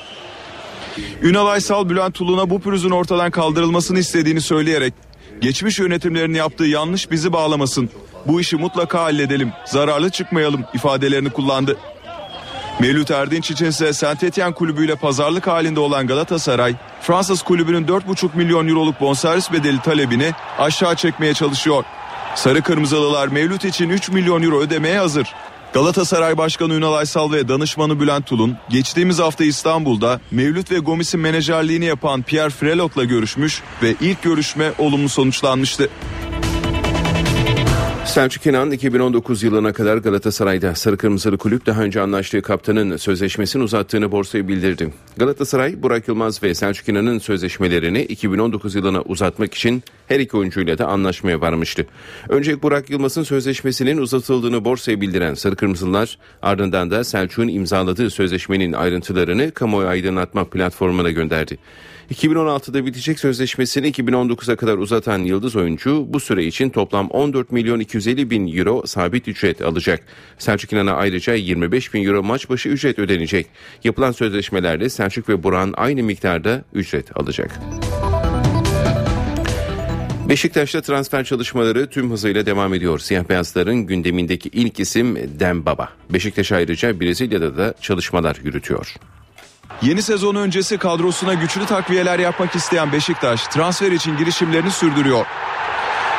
[1.21, 4.93] Ünal Aysal Bülent Tulun'a bu pürüzün ortadan kaldırılmasını istediğini söyleyerek
[5.41, 7.89] geçmiş yönetimlerin yaptığı yanlış bizi bağlamasın.
[8.27, 11.77] Bu işi mutlaka halledelim, zararlı çıkmayalım ifadelerini kullandı.
[12.79, 18.67] Mevlüt Erdinç için ise Saint Etienne kulübüyle pazarlık halinde olan Galatasaray, Fransız kulübünün 4,5 milyon
[18.67, 21.83] euroluk bonservis bedeli talebini aşağı çekmeye çalışıyor.
[22.35, 25.33] Sarı Kırmızılılar Mevlüt için 3 milyon euro ödemeye hazır.
[25.73, 31.85] Galatasaray Başkanı Ünal Aysal ve danışmanı Bülent Tulun geçtiğimiz hafta İstanbul'da Mevlüt ve Gomis'in menajerliğini
[31.85, 35.89] yapan Pierre Frelot'la görüşmüş ve ilk görüşme olumlu sonuçlanmıştı.
[38.07, 44.11] Selçuk İnan 2019 yılına kadar Galatasaray'da Sarı Kırmızılı Kulüp daha önce anlaştığı kaptanın sözleşmesini uzattığını
[44.11, 44.93] borsaya bildirdi.
[45.17, 50.87] Galatasaray Burak Yılmaz ve Selçuk İnan'ın sözleşmelerini 2019 yılına uzatmak için her iki oyuncuyla da
[50.87, 51.85] anlaşmaya varmıştı.
[52.29, 59.51] Önce Burak Yılmaz'ın sözleşmesinin uzatıldığını borsaya bildiren Sarı Kırmızılar ardından da Selçuk'un imzaladığı sözleşmenin ayrıntılarını
[59.51, 61.57] kamuoyu aydınlatma platformuna gönderdi.
[62.11, 68.29] 2016'da bitecek sözleşmesini 2019'a kadar uzatan Yıldız oyuncu bu süre için toplam 14 milyon 250
[68.29, 70.03] bin euro sabit ücret alacak.
[70.37, 73.47] Selçuk İnan'a ayrıca 25 bin euro maç başı ücret ödenecek.
[73.83, 77.59] Yapılan sözleşmelerde Selçuk ve Buran aynı miktarda ücret alacak.
[80.29, 82.99] Beşiktaş'ta transfer çalışmaları tüm hızıyla devam ediyor.
[82.99, 85.89] Siyah beyazların gündemindeki ilk isim Dembaba.
[86.09, 88.95] Beşiktaş ayrıca Brezilya'da da çalışmalar yürütüyor.
[89.81, 95.25] Yeni sezon öncesi kadrosuna güçlü takviyeler yapmak isteyen Beşiktaş transfer için girişimlerini sürdürüyor.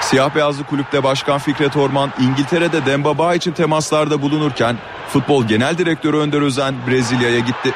[0.01, 4.77] Siyah beyazlı kulüpte başkan Fikret Orman İngiltere'de Dembaba için temaslarda bulunurken
[5.09, 7.73] futbol genel direktörü Önder Özen Brezilya'ya gitti.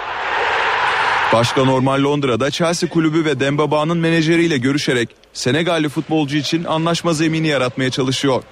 [1.33, 7.91] Başkan Orman Londra'da Chelsea kulübü ve Dembaba'nın menajeriyle görüşerek Senegalli futbolcu için anlaşma zemini yaratmaya
[7.91, 8.43] çalışıyor.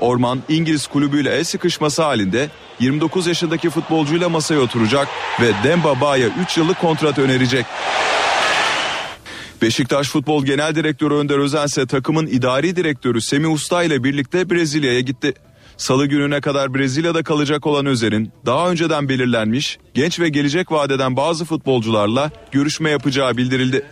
[0.00, 2.48] Orman İngiliz kulübüyle el sıkışması halinde
[2.80, 5.08] 29 yaşındaki futbolcuyla masaya oturacak
[5.40, 7.66] ve Demba Ba'ya 3 yıllık kontrat önerecek.
[9.62, 15.00] Beşiktaş Futbol Genel Direktörü Önder Özen ise takımın idari direktörü Semih Usta ile birlikte Brezilya'ya
[15.00, 15.34] gitti.
[15.76, 21.44] Salı gününe kadar Brezilya'da kalacak olan Özer'in daha önceden belirlenmiş genç ve gelecek vadeden bazı
[21.44, 23.86] futbolcularla görüşme yapacağı bildirildi.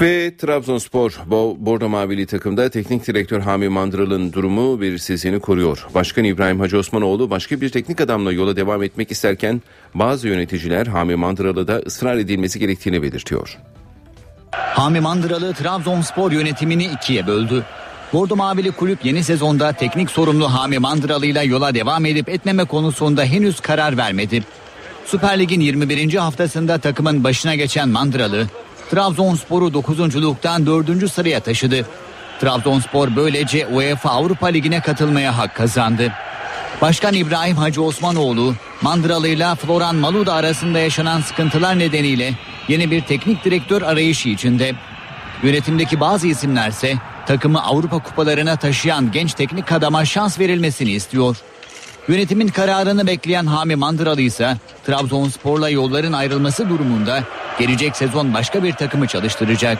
[0.00, 1.20] Ve Trabzonspor
[1.58, 5.86] Bordo Mavili takımda teknik direktör Hami Mandıralı'nın durumu belirsizliğini koruyor.
[5.94, 9.62] Başkan İbrahim Hacı Osmanoğlu başka bir teknik adamla yola devam etmek isterken
[9.94, 13.58] bazı yöneticiler Hami Mandıralı'da ısrar edilmesi gerektiğini belirtiyor.
[14.50, 17.64] Hami Mandıralı Trabzonspor yönetimini ikiye böldü.
[18.12, 23.24] Bordo Mavili kulüp yeni sezonda teknik sorumlu Hami Mandıralı ile yola devam edip etmeme konusunda
[23.24, 24.44] henüz karar vermedi.
[25.06, 26.14] Süper Lig'in 21.
[26.14, 28.46] haftasında takımın başına geçen Mandıralı
[28.94, 31.12] Trabzonspor'u 9.luktan 4.
[31.12, 31.86] sıraya taşıdı.
[32.40, 36.12] Trabzonspor böylece UEFA Avrupa Ligi'ne katılmaya hak kazandı.
[36.82, 42.34] Başkan İbrahim Hacı Osmanoğlu, Mandıralı ile Floran Maluda arasında yaşanan sıkıntılar nedeniyle
[42.68, 44.72] yeni bir teknik direktör arayışı içinde.
[45.42, 46.94] Yönetimdeki bazı isimlerse
[47.26, 51.36] takımı Avrupa kupalarına taşıyan genç teknik adama şans verilmesini istiyor.
[52.08, 57.24] Yönetimin kararını bekleyen Hami Mandıralı ise Trabzonspor'la yolların ayrılması durumunda
[57.58, 59.78] gelecek sezon başka bir takımı çalıştıracak.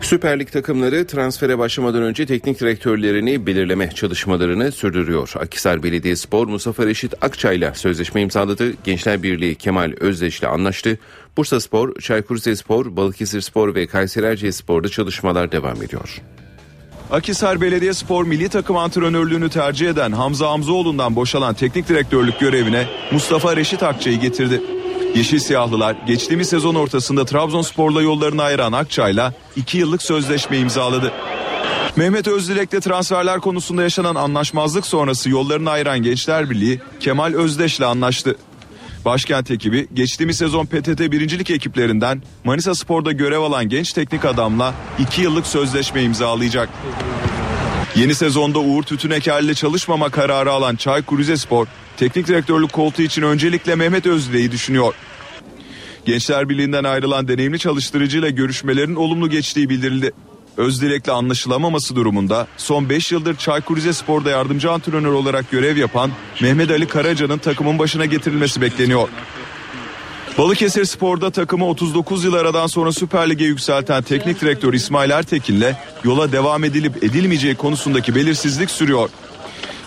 [0.00, 5.32] Süper Lig takımları transfere başlamadan önce teknik direktörlerini belirleme çalışmalarını sürdürüyor.
[5.40, 8.72] Akhisar Belediyespor Mustafa Reşit Akçay'la sözleşme imzaladı.
[8.84, 10.98] Gençler Birliği Kemal Özdeş'le anlaştı.
[11.36, 16.22] Bursa Spor, Çaykur Rizespor, Balıkesir Spor ve Kayseri Erciyespor'da çalışmalar devam ediyor.
[17.14, 23.82] Akhisar Belediyespor milli takım antrenörlüğünü tercih eden Hamza Hamzoğlu'ndan boşalan teknik direktörlük görevine Mustafa Reşit
[23.82, 24.62] Akçay'ı getirdi.
[25.14, 31.12] Yeşil Siyahlılar geçtiğimiz sezon ortasında Trabzonspor'la yollarını ayıran Akçay'la 2 yıllık sözleşme imzaladı.
[31.96, 38.36] Mehmet Özdilek'le transferler konusunda yaşanan anlaşmazlık sonrası yollarını ayıran Gençler Birliği Kemal Özdeş'le anlaştı.
[39.04, 45.22] Başkent ekibi geçtiğimiz sezon PTT birincilik ekiplerinden Manisa Spor'da görev alan genç teknik adamla 2
[45.22, 46.68] yıllık sözleşme imzalayacak.
[47.96, 53.74] Yeni sezonda Uğur Tütüneker ile çalışmama kararı alan Çaykur Rizespor, teknik direktörlük koltuğu için öncelikle
[53.74, 54.94] Mehmet Özdile'yi düşünüyor.
[56.04, 60.12] Gençler Birliği'nden ayrılan deneyimli çalıştırıcıyla görüşmelerin olumlu geçtiği bildirildi.
[60.56, 66.10] Özdilek'le anlaşılamaması durumunda son 5 yıldır Çaykur Rizespor'da yardımcı antrenör olarak görev yapan
[66.42, 69.08] Mehmet Ali Karaca'nın takımın başına getirilmesi bekleniyor.
[70.38, 76.32] Balıkesir Spor'da takımı 39 yıl aradan sonra Süper Lig'e yükselten teknik direktör İsmail Ertekin'le yola
[76.32, 79.10] devam edilip edilmeyeceği konusundaki belirsizlik sürüyor.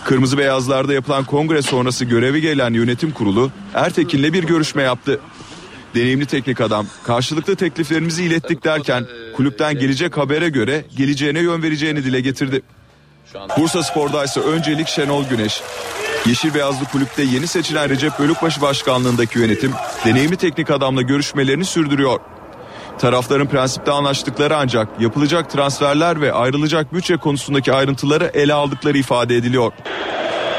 [0.04, 5.20] Kırmızı Beyazlar'da yapılan kongre sonrası görevi gelen yönetim kurulu Ertekin'le bir görüşme yaptı.
[5.94, 12.20] Deneyimli teknik adam karşılıklı tekliflerimizi ilettik derken kulüpten gelecek habere göre geleceğine yön vereceğini dile
[12.20, 12.62] getirdi.
[13.58, 15.62] Bursa Spor'da ise öncelik Şenol Güneş.
[16.26, 19.72] Yeşil Beyazlı kulüpte yeni seçilen Recep Bölükbaşı başkanlığındaki yönetim
[20.04, 22.20] deneyimli teknik adamla görüşmelerini sürdürüyor.
[22.98, 29.72] Tarafların prensipte anlaştıkları ancak yapılacak transferler ve ayrılacak bütçe konusundaki ayrıntıları ele aldıkları ifade ediliyor.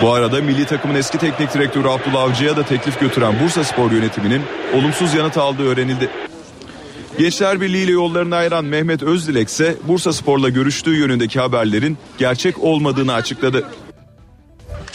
[0.01, 4.41] Bu arada milli takımın eski teknik direktörü Abdullah Avcı'ya da teklif götüren Bursa Spor yönetiminin
[4.73, 6.09] olumsuz yanıt aldığı öğrenildi.
[7.17, 13.13] Gençler Birliği ile yollarını ayıran Mehmet Özdilek ise Bursa Spor'la görüştüğü yönündeki haberlerin gerçek olmadığını
[13.13, 13.65] açıkladı.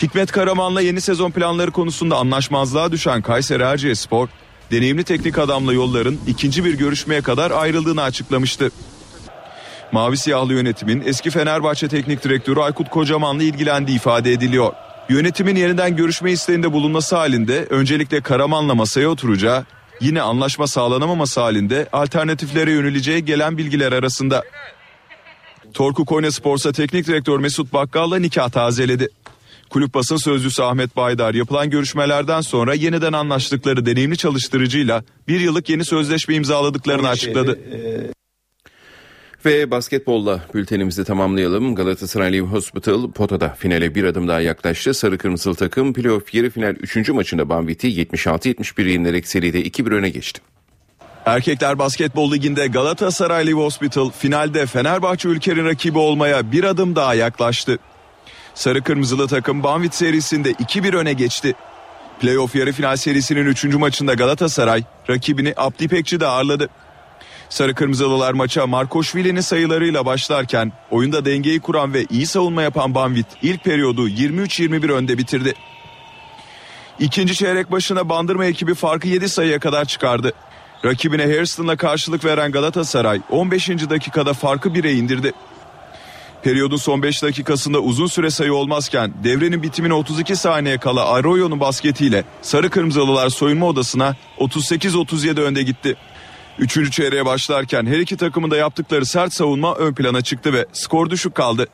[0.03, 4.29] Hikmet Karaman'la yeni sezon planları konusunda anlaşmazlığa düşen Kayseri Erciyesspor,
[4.71, 8.71] deneyimli teknik adamla yolların ikinci bir görüşmeye kadar ayrıldığını açıklamıştı.
[9.93, 14.73] Mavi Siyahlı yönetimin eski Fenerbahçe Teknik Direktörü Aykut Kocaman'la ilgilendiği ifade ediliyor.
[15.09, 19.65] Yönetimin yeniden görüşme isteğinde bulunması halinde öncelikle Karaman'la masaya oturacağı,
[20.01, 24.43] yine anlaşma sağlanamaması halinde alternatiflere yöneleceği gelen bilgiler arasında.
[25.75, 29.09] Torku Konya Spor'sa teknik direktör Mesut Bakkal'la nikah tazeledi.
[29.71, 35.85] Kulüp basın sözcüsü Ahmet Baydar yapılan görüşmelerden sonra yeniden anlaştıkları deneyimli çalıştırıcıyla bir yıllık yeni
[35.85, 37.59] sözleşme imzaladıklarını açıkladı.
[39.45, 41.75] Ve basketbolla bültenimizi tamamlayalım.
[41.75, 44.95] Galatasaray Hospital potada finale bir adım daha yaklaştı.
[44.95, 47.09] Sarı Kırmızılı takım playoff yarı final 3.
[47.09, 50.41] maçında Banvit'i 76-71 yenilerek seride 2-1 öne geçti.
[51.27, 57.79] Erkekler Basketbol Ligi'nde Galatasaray Live Hospital finalde Fenerbahçe ülkenin rakibi olmaya bir adım daha yaklaştı.
[58.55, 61.55] Sarı Kırmızılı takım Banvit serisinde 2-1 öne geçti.
[62.21, 63.65] Playoff yarı final serisinin 3.
[63.65, 66.69] maçında Galatasaray rakibini Abdi Pekçi'de ağırladı.
[67.55, 73.65] Sarı Kırmızılılar maça Markoşvili'nin sayılarıyla başlarken oyunda dengeyi kuran ve iyi savunma yapan Banvit ilk
[73.65, 75.55] periyodu 23-21 önde bitirdi.
[76.99, 80.33] İkinci çeyrek başına bandırma ekibi farkı 7 sayıya kadar çıkardı.
[80.85, 83.69] Rakibine Hairston'la karşılık veren Galatasaray 15.
[83.69, 85.33] dakikada farkı 1'e indirdi.
[86.43, 92.25] Periyodun son 5 dakikasında uzun süre sayı olmazken devrenin bitimine 32 saniye kala Arroyo'nun basketiyle
[92.43, 95.97] Sarı Kırmızılılar soyunma odasına 38-37 önde gitti.
[96.59, 101.11] Üçüncü çeyreğe başlarken her iki takımın da yaptıkları sert savunma ön plana çıktı ve skor
[101.11, 101.67] düşük kaldı.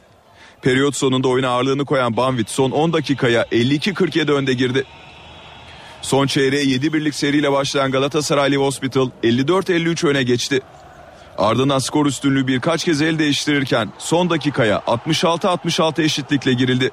[0.62, 4.84] Periyot sonunda oyuna ağırlığını koyan Banvit son 10 dakikaya 52-47 önde girdi.
[6.02, 10.60] Son çeyreğe 7 birlik seriyle başlayan Galatasaray Live Hospital 54-53 öne geçti.
[11.38, 16.90] Ardından skor üstünlüğü birkaç kez el değiştirirken son dakikaya 66-66 eşitlikle girildi.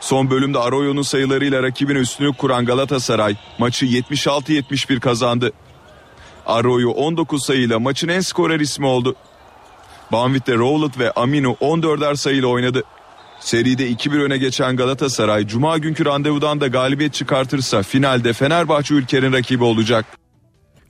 [0.00, 5.52] Son bölümde Arroyo'nun sayılarıyla rakibine üstünlük kuran Galatasaray maçı 76-71 kazandı.
[6.46, 9.16] Arroyo 19 sayıyla maçın en skorer ismi oldu.
[10.12, 12.82] Banvit'te Rowland ve Aminu 14'er sayıyla oynadı.
[13.40, 19.64] Seride 2-1 öne geçen Galatasaray Cuma günkü randevudan da galibiyet çıkartırsa finalde Fenerbahçe ülkenin rakibi
[19.64, 20.06] olacak.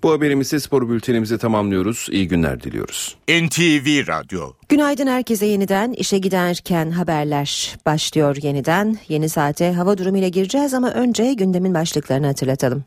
[0.03, 2.07] Bu haberimizi spor bültenimizi tamamlıyoruz.
[2.11, 3.17] İyi günler diliyoruz.
[3.29, 8.99] NTV Radyo Günaydın herkese yeniden işe giderken haberler başlıyor yeniden.
[9.09, 12.85] Yeni saate hava durumuyla gireceğiz ama önce gündemin başlıklarını hatırlatalım.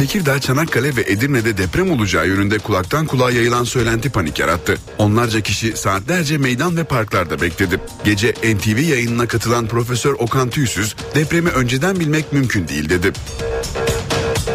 [0.00, 4.78] Tekirdağ, Çanakkale ve Edirne'de deprem olacağı yönünde kulaktan kulağa yayılan söylenti panik yarattı.
[4.98, 7.80] Onlarca kişi saatlerce meydan ve parklarda bekledi.
[8.04, 13.12] Gece NTV yayınına katılan Profesör Okan Tüysüz depremi önceden bilmek mümkün değil dedi.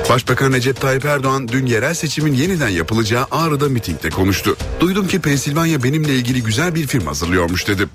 [0.09, 4.57] Başbakan Recep Tayyip Erdoğan dün yerel seçimin yeniden yapılacağı Ağrı'da mitingde konuştu.
[4.79, 7.87] Duydum ki Pensilvanya benimle ilgili güzel bir film hazırlıyormuş dedi.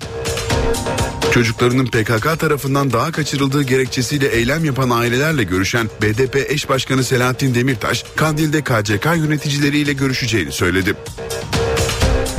[1.31, 8.05] Çocuklarının PKK tarafından daha kaçırıldığı gerekçesiyle eylem yapan ailelerle görüşen BDP eş başkanı Selahattin Demirtaş,
[8.15, 10.95] Kandil'de KCK yöneticileriyle görüşeceğini söyledi.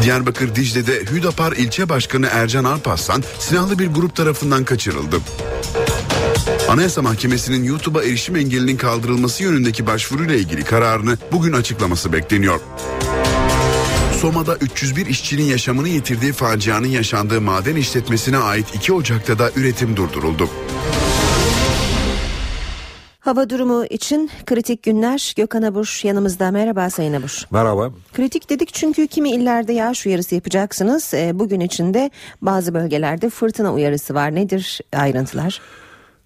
[0.03, 5.17] Diyarbakır Dicle'de Hüdapar ilçe başkanı Ercan Alparslan silahlı bir grup tarafından kaçırıldı.
[6.69, 12.61] Anayasa Mahkemesi'nin YouTube'a erişim engelinin kaldırılması yönündeki başvuruyla ilgili kararını bugün açıklaması bekleniyor.
[14.23, 20.49] Soma'da 301 işçinin yaşamını yitirdiği facianın yaşandığı maden işletmesine ait 2 Ocak'ta da üretim durduruldu.
[23.21, 26.51] Hava durumu için kritik günler Gökhan Abur yanımızda.
[26.51, 27.45] Merhaba Sayın Abur.
[27.51, 27.91] Merhaba.
[28.13, 31.15] Kritik dedik çünkü kimi illerde yağış uyarısı yapacaksınız.
[31.15, 32.11] E, bugün içinde
[32.43, 34.35] bazı bölgelerde fırtına uyarısı var.
[34.35, 35.61] Nedir ayrıntılar?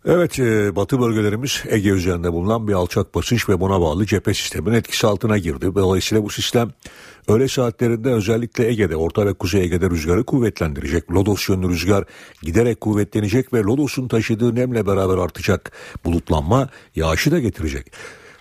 [0.07, 4.75] Evet e, batı bölgelerimiz Ege üzerinde bulunan bir alçak basınç ve buna bağlı cephe sisteminin
[4.75, 5.75] etkisi altına girdi.
[5.75, 6.71] Dolayısıyla bu sistem
[7.29, 11.13] öğle saatlerinde özellikle Ege'de, Orta ve Kuzey Ege'de rüzgarı kuvvetlendirecek.
[11.13, 12.05] Lodos yönlü rüzgar
[12.43, 15.73] giderek kuvvetlenecek ve Lodos'un taşıdığı nemle beraber artacak
[16.05, 17.93] bulutlanma yağışı da getirecek.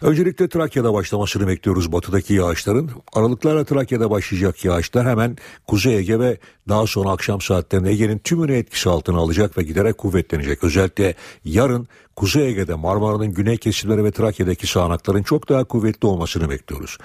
[0.01, 2.89] Öncelikle Trakya'da başlamasını bekliyoruz batıdaki yağışların.
[3.13, 6.38] Aralıklarla Trakya'da başlayacak yağışlar hemen Kuzey Ege ve
[6.69, 10.63] daha sonra akşam saatlerinde Ege'nin tümünü etkisi altına alacak ve giderek kuvvetlenecek.
[10.63, 11.15] Özellikle
[11.45, 16.97] yarın Kuzey Ege'de Marmara'nın güney kesimleri ve Trakya'daki sağanakların çok daha kuvvetli olmasını bekliyoruz.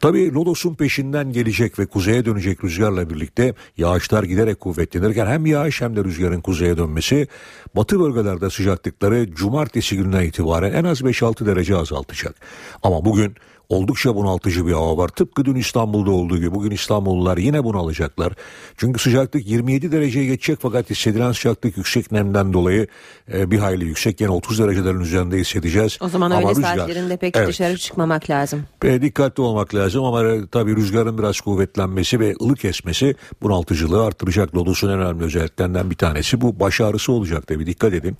[0.00, 5.96] Tabii Lodos'un peşinden gelecek ve kuzeye dönecek rüzgarla birlikte yağışlar giderek kuvvetlenirken hem yağış hem
[5.96, 7.28] de rüzgarın kuzeye dönmesi
[7.76, 12.34] batı bölgelerde sıcaklıkları cumartesi gününe itibaren en az 5-6 derece azaltacak.
[12.82, 13.34] Ama bugün
[13.72, 15.08] oldukça bunaltıcı bir hava var.
[15.08, 18.32] Tıpkı dün İstanbul'da olduğu gibi bugün İstanbullular yine bunalacaklar.
[18.76, 22.86] Çünkü sıcaklık 27 dereceye geçecek fakat hissedilen sıcaklık yüksek nemden dolayı
[23.32, 24.20] e, bir hayli yüksek.
[24.20, 25.98] Yani 30 derecelerin üzerinde hissedeceğiz.
[26.00, 28.64] O zaman ama öğle rüzgar, saatlerinde pek evet, dışarı çıkmamak lazım.
[28.84, 34.56] e, dikkatli olmak lazım ama e, tabii rüzgarın biraz kuvvetlenmesi ve ılık esmesi bunaltıcılığı artıracak.
[34.56, 38.16] Lodos'un en önemli özelliklerinden bir tanesi bu baş ağrısı olacak tabii dikkat edin.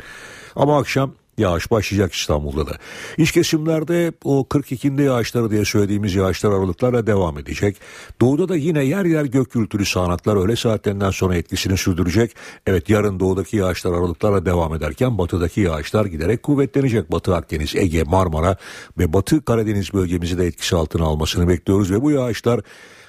[0.56, 2.78] Ama akşam yağış başlayacak İstanbul'da da.
[3.18, 7.76] İç kesimlerde o 42'inde yağışları diye söylediğimiz yağışlar aralıklarla devam edecek.
[8.20, 12.34] Doğuda da yine yer yer gök gürültülü sağanaklar öğle saatlerinden sonra etkisini sürdürecek.
[12.66, 17.12] Evet yarın doğudaki yağışlar aralıklarla devam ederken batıdaki yağışlar giderek kuvvetlenecek.
[17.12, 18.56] Batı Akdeniz, Ege, Marmara
[18.98, 22.60] ve Batı Karadeniz bölgemizi de etkisi altına almasını bekliyoruz ve bu yağışlar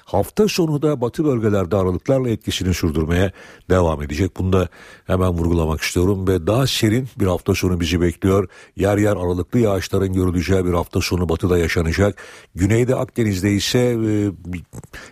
[0.04, 3.32] hafta sonu da batı bölgelerde aralıklarla etkisini sürdürmeye
[3.70, 4.30] devam edecek.
[4.38, 4.68] Bunu da
[5.06, 8.48] hemen vurgulamak istiyorum ve daha serin bir hafta sonu bizi bekliyor.
[8.76, 12.22] Yer yer aralıklı yağışların görüleceği bir hafta sonu batıda yaşanacak.
[12.54, 14.30] Güneyde Akdeniz'de ise e,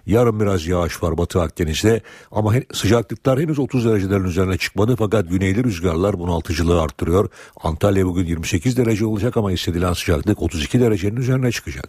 [0.07, 5.31] yarın biraz yağış var batı Akdeniz'de ama he, sıcaklıklar henüz 30 derecelerin üzerine çıkmadı fakat
[5.31, 7.29] güneyli rüzgarlar bunaltıcılığı arttırıyor.
[7.63, 11.89] Antalya bugün 28 derece olacak ama hissedilen sıcaklık 32 derecenin üzerine çıkacak.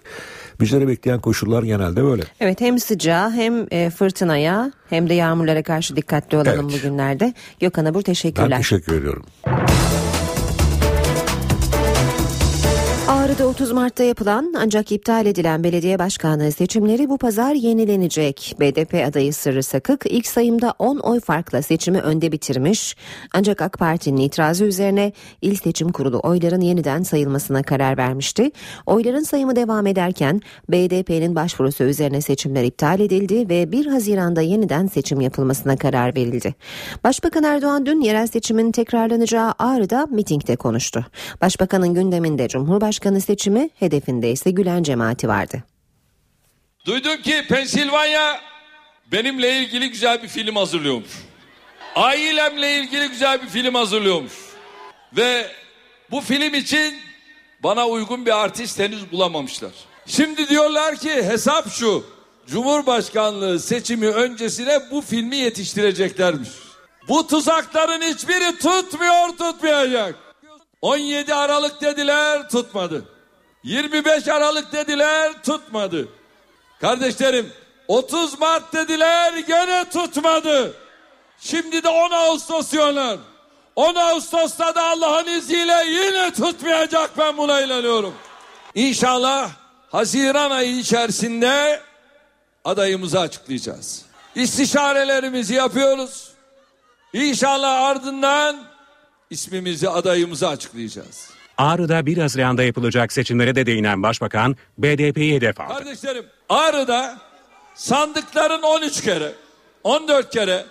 [0.59, 2.23] Bizleri bekleyen koşullar genelde böyle.
[2.39, 6.79] Evet hem sıcağa hem e, fırtınaya hem de yağmurlara karşı dikkatli olalım Evet.
[6.83, 7.33] bugünlerde.
[7.59, 8.51] Gökhan Abur teşekkürler.
[8.51, 9.23] Ben teşekkür ediyorum.
[13.33, 18.55] Ağrı'da 30 Mart'ta yapılan ancak iptal edilen belediye başkanlığı seçimleri bu pazar yenilenecek.
[18.59, 22.95] BDP adayı Sırrı Sakık ilk sayımda 10 oy farkla seçimi önde bitirmiş.
[23.33, 28.51] Ancak AK Parti'nin itirazı üzerine İl Seçim Kurulu oyların yeniden sayılmasına karar vermişti.
[28.85, 35.21] Oyların sayımı devam ederken BDP'nin başvurusu üzerine seçimler iptal edildi ve 1 Haziran'da yeniden seçim
[35.21, 36.55] yapılmasına karar verildi.
[37.03, 41.05] Başbakan Erdoğan dün yerel seçimin tekrarlanacağı Ağrı'da mitingde konuştu.
[41.41, 45.63] Başbakanın gündeminde Cumhurbaşkanı seçimi hedefinde ise Gülen cemaati vardı.
[46.85, 48.41] Duydum ki Pensilvanya
[49.11, 51.11] benimle ilgili güzel bir film hazırlıyormuş.
[51.95, 54.33] Ailemle ilgili güzel bir film hazırlıyormuş.
[55.17, 55.47] Ve
[56.11, 56.95] bu film için
[57.63, 59.71] bana uygun bir artist henüz bulamamışlar.
[60.05, 62.05] Şimdi diyorlar ki hesap şu.
[62.47, 66.49] Cumhurbaşkanlığı seçimi öncesine bu filmi yetiştireceklermiş.
[67.07, 70.15] Bu tuzakların hiçbiri tutmuyor tutmayacak.
[70.81, 73.05] 17 Aralık dediler tutmadı.
[73.63, 76.07] 25 Aralık dediler tutmadı.
[76.81, 77.53] Kardeşlerim
[77.87, 80.73] 30 Mart dediler gene tutmadı.
[81.39, 83.17] Şimdi de 10 Ağustos diyorlar.
[83.75, 88.13] 10 Ağustos'ta da Allah'ın izniyle yine tutmayacak ben buna inanıyorum.
[88.75, 89.49] İnşallah
[89.91, 91.81] Haziran ayı içerisinde
[92.65, 94.05] adayımızı açıklayacağız.
[94.35, 96.29] İstişarelerimizi yapıyoruz.
[97.13, 98.57] İnşallah ardından
[99.29, 101.29] ismimizi adayımızı açıklayacağız.
[101.57, 105.73] Ağrı'da 1 Haziran'da yapılacak seçimlere de değinen Başbakan BDP'yi hedef aldı.
[105.73, 107.17] Kardeşlerim Ağrı'da
[107.75, 109.31] sandıkların 13 kere,
[109.83, 110.65] 14 kere,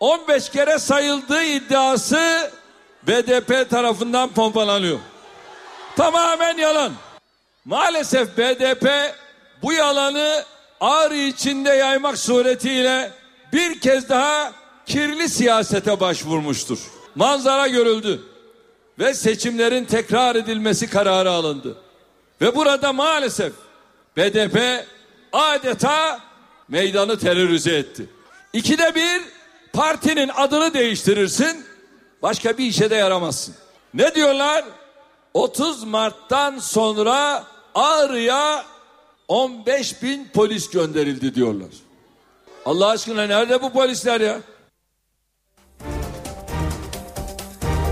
[0.00, 2.50] 15 kere sayıldığı iddiası
[3.06, 4.98] BDP tarafından pompalanıyor.
[5.96, 6.92] Tamamen yalan.
[7.64, 9.14] Maalesef BDP
[9.62, 10.44] bu yalanı
[10.80, 13.10] Ağrı içinde yaymak suretiyle
[13.52, 14.52] bir kez daha
[14.86, 16.78] kirli siyasete başvurmuştur.
[17.14, 18.22] Manzara görüldü
[18.98, 21.76] ve seçimlerin tekrar edilmesi kararı alındı.
[22.40, 23.52] Ve burada maalesef
[24.16, 24.86] BDP
[25.32, 26.20] adeta
[26.68, 28.08] meydanı terörize etti.
[28.52, 29.22] İkide bir
[29.72, 31.64] partinin adını değiştirirsin,
[32.22, 33.54] başka bir işe de yaramazsın.
[33.94, 34.64] Ne diyorlar?
[35.34, 37.44] 30 Mart'tan sonra
[37.74, 38.64] Ağrı'ya
[39.28, 41.68] 15 bin polis gönderildi diyorlar.
[42.64, 44.40] Allah aşkına nerede bu polisler ya?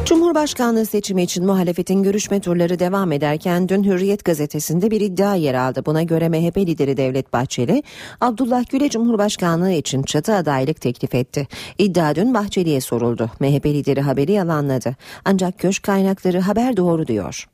[0.06, 5.82] Cumhurbaşkanlığı seçimi için muhalefetin görüşme turları devam ederken dün Hürriyet gazetesinde bir iddia yer aldı.
[5.86, 7.82] Buna göre MHP lideri Devlet Bahçeli,
[8.20, 11.48] Abdullah Gül'e Cumhurbaşkanlığı için çatı adaylık teklif etti.
[11.78, 13.30] İddia dün Bahçeli'ye soruldu.
[13.40, 14.96] MHP lideri haberi yalanladı.
[15.24, 17.48] Ancak köşk kaynakları haber doğru diyor.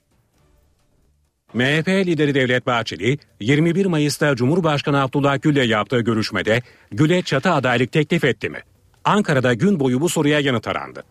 [1.55, 8.25] MHP lideri Devlet Bahçeli 21 Mayıs'ta Cumhurbaşkanı Abdullah Gül'le yaptığı görüşmede Gül'e çatı adaylık teklif
[8.25, 8.59] etti mi?
[9.05, 11.05] Ankara'da gün boyu bu soruya yanıt arandı.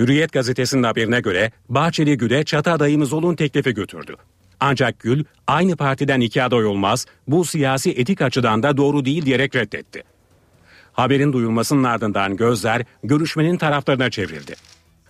[0.00, 4.16] Hürriyet gazetesinin haberine göre Bahçeli Gül'e çatı adayımız olun teklifi götürdü.
[4.60, 9.56] Ancak Gül aynı partiden iki aday olmaz bu siyasi etik açıdan da doğru değil diyerek
[9.56, 10.02] reddetti.
[10.92, 14.54] Haberin duyulmasının ardından gözler görüşmenin taraflarına çevrildi.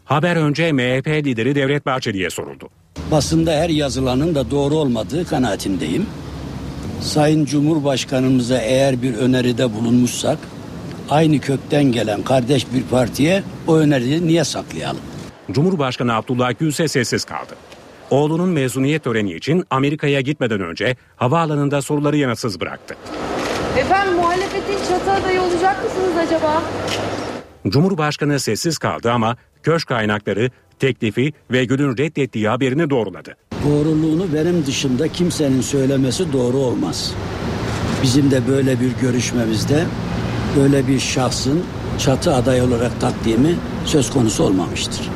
[0.05, 2.69] Haber önce MHP lideri Devlet Bahçeli'ye soruldu.
[3.11, 6.07] Basında her yazılanın da doğru olmadığı kanaatindeyim.
[7.01, 10.39] Sayın Cumhurbaşkanımıza eğer bir öneride bulunmuşsak
[11.11, 15.01] aynı kökten gelen kardeş bir partiye o öneriyi niye saklayalım?
[15.51, 17.55] Cumhurbaşkanı Abdullah Gül ise sessiz kaldı.
[18.11, 22.97] Oğlunun mezuniyet töreni için Amerika'ya gitmeden önce havaalanında soruları yanıtsız bıraktı.
[23.79, 26.63] Efendim muhalefetin çatı adayı olacak mısınız acaba?
[27.69, 33.37] Cumhurbaşkanı sessiz kaldı ama köşk kaynakları teklifi ve Gül'ün reddettiği haberini doğruladı.
[33.65, 37.15] Doğruluğunu benim dışında kimsenin söylemesi doğru olmaz.
[38.03, 39.85] Bizim de böyle bir görüşmemizde
[40.57, 41.65] böyle bir şahsın
[41.99, 45.11] çatı aday olarak takdimi söz konusu olmamıştır.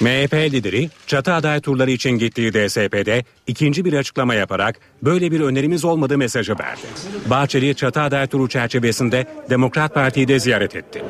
[0.00, 5.84] MHP lideri çatı aday turları için gittiği DSP'de ikinci bir açıklama yaparak böyle bir önerimiz
[5.84, 6.80] olmadığı mesajı verdi.
[7.26, 11.02] Bahçeli çatı aday turu çerçevesinde Demokrat Parti'yi de ziyaret etti.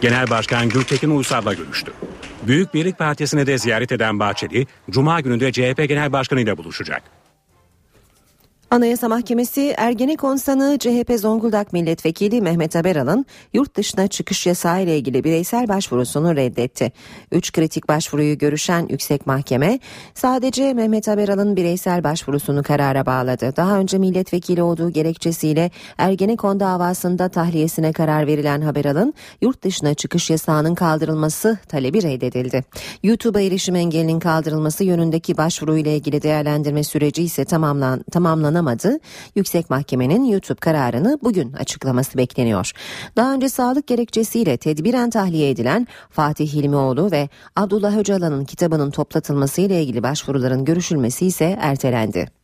[0.00, 1.92] Genel Başkan Gültekin Uysal'la görüştü.
[2.42, 7.02] Büyük Birlik Partisi'ni de ziyaret eden Bahçeli, Cuma günü de CHP Genel Başkanı ile buluşacak.
[8.70, 15.24] Anayasa Mahkemesi Ergenekon sanığı CHP Zonguldak Milletvekili Mehmet Haberal'ın yurt dışına çıkış yasağı ile ilgili
[15.24, 16.92] bireysel başvurusunu reddetti.
[17.32, 19.78] Üç kritik başvuruyu görüşen Yüksek Mahkeme
[20.14, 23.56] sadece Mehmet Haberal'ın bireysel başvurusunu karara bağladı.
[23.56, 30.74] Daha önce milletvekili olduğu gerekçesiyle Ergenekon davasında tahliyesine karar verilen Haberal'ın yurt dışına çıkış yasağının
[30.74, 32.64] kaldırılması talebi reddedildi.
[33.02, 38.98] YouTube'a erişim engelinin kaldırılması yönündeki başvuruyla ilgili değerlendirme süreci ise tamamlan, tamamlanan açıklanamadı.
[39.34, 42.72] Yüksek Mahkemenin YouTube kararını bugün açıklaması bekleniyor.
[43.16, 49.82] Daha önce sağlık gerekçesiyle tedbiren tahliye edilen Fatih Hilmioğlu ve Abdullah Öcalan'ın kitabının toplatılması ile
[49.82, 52.37] ilgili başvuruların görüşülmesi ise ertelendi.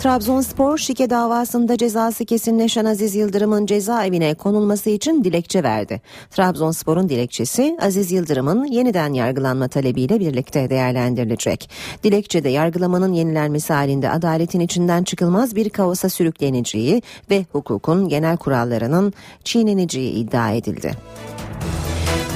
[0.00, 6.00] Trabzonspor şike davasında cezası kesinleşen Aziz Yıldırım'ın cezaevine konulması için dilekçe verdi.
[6.30, 11.70] Trabzonspor'un dilekçesi Aziz Yıldırım'ın yeniden yargılanma talebiyle birlikte değerlendirilecek.
[12.04, 19.12] Dilekçede yargılamanın yenilenmesi halinde adaletin içinden çıkılmaz bir kaosa sürükleneceği ve hukukun genel kurallarının
[19.44, 20.92] çiğneneceği iddia edildi.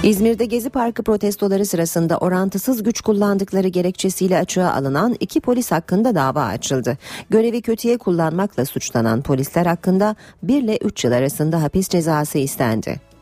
[0.04, 6.42] İzmir'de Gezi Parkı protestoları sırasında orantısız güç kullandıkları gerekçesiyle açığa alınan iki polis hakkında dava
[6.44, 6.98] açıldı.
[7.30, 13.13] Görevi kötüye kullanmakla suçlanan polisler hakkında 1 ile 3 yıl arasında hapis cezası istendi.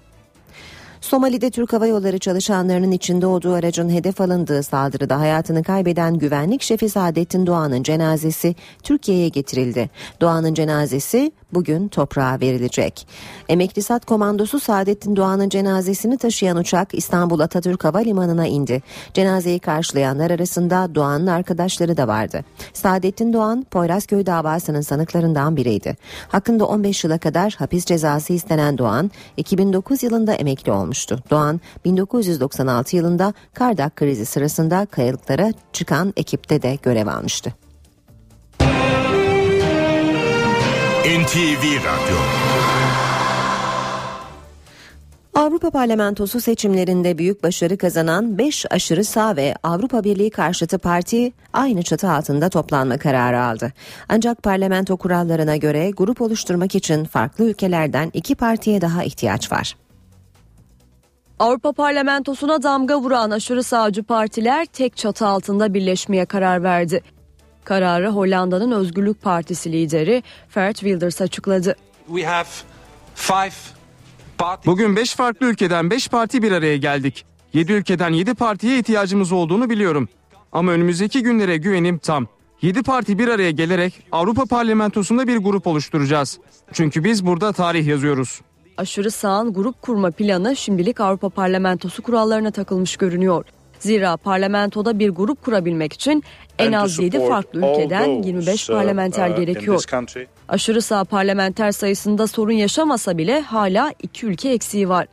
[1.03, 6.89] Somali'de Türk Hava Yolları çalışanlarının içinde olduğu aracın hedef alındığı saldırıda hayatını kaybeden güvenlik şefi
[6.89, 9.91] Saadettin Doğan'ın cenazesi Türkiye'ye getirildi.
[10.21, 13.07] Doğan'ın cenazesi bugün toprağa verilecek.
[13.49, 18.83] Emekli Sat Komandosu Saadettin Doğan'ın cenazesini taşıyan uçak İstanbul Atatürk Havalimanı'na indi.
[19.15, 22.45] Cenazeyi karşılayanlar arasında Doğan'ın arkadaşları da vardı.
[22.73, 25.97] Saadettin Doğan Poyrazköy davasının sanıklarından biriydi.
[26.29, 31.19] Hakkında 15 yıla kadar hapis cezası istenen Doğan 2009 yılında emekli olmuştu.
[31.31, 37.53] Doğan 1996 yılında Kardak krizi sırasında kayalıklara çıkan ekipte de görev almıştı.
[41.05, 42.17] NTV Radyo
[45.35, 51.83] Avrupa Parlamentosu seçimlerinde büyük başarı kazanan 5 aşırı sağ ve Avrupa Birliği karşıtı parti aynı
[51.83, 53.73] çatı altında toplanma kararı aldı.
[54.09, 59.82] Ancak parlamento kurallarına göre grup oluşturmak için farklı ülkelerden iki partiye daha ihtiyaç var.
[61.43, 67.03] Avrupa Parlamentosu'na damga vuran aşırı sağcı partiler tek çatı altında birleşmeye karar verdi.
[67.65, 70.23] Kararı Hollanda'nın Özgürlük Partisi lideri
[70.55, 71.77] Geert Wilders açıkladı.
[74.67, 77.25] Bugün 5 farklı ülkeden 5 parti bir araya geldik.
[77.53, 80.09] 7 ülkeden 7 partiye ihtiyacımız olduğunu biliyorum.
[80.53, 82.27] Ama önümüzdeki günlere güvenim tam.
[82.63, 86.39] 7 parti bir araya gelerek Avrupa Parlamentosu'nda bir grup oluşturacağız.
[86.73, 88.41] Çünkü biz burada tarih yazıyoruz.
[88.83, 93.45] Aşırı sağın grup kurma planı şimdilik Avrupa Parlamentosu kurallarına takılmış görünüyor.
[93.79, 96.23] Zira parlamentoda bir grup kurabilmek için
[96.59, 99.85] en az 7 farklı ülkeden 25 parlamenter gerekiyor.
[100.49, 105.07] Aşırı sağ parlamenter sayısında sorun yaşamasa bile hala iki ülke eksiği var.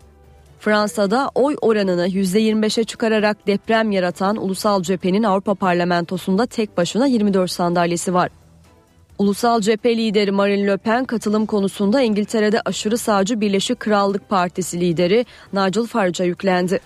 [0.59, 8.13] Fransa'da oy oranını %25'e çıkararak deprem yaratan Ulusal Cephe'nin Avrupa Parlamentosu'nda tek başına 24 sandalyesi
[8.13, 8.29] var.
[9.19, 15.25] Ulusal Cephe lideri Marine Le Pen katılım konusunda İngiltere'de aşırı sağcı Birleşik Krallık Partisi lideri
[15.53, 16.79] Nigel Farage'a yüklendi.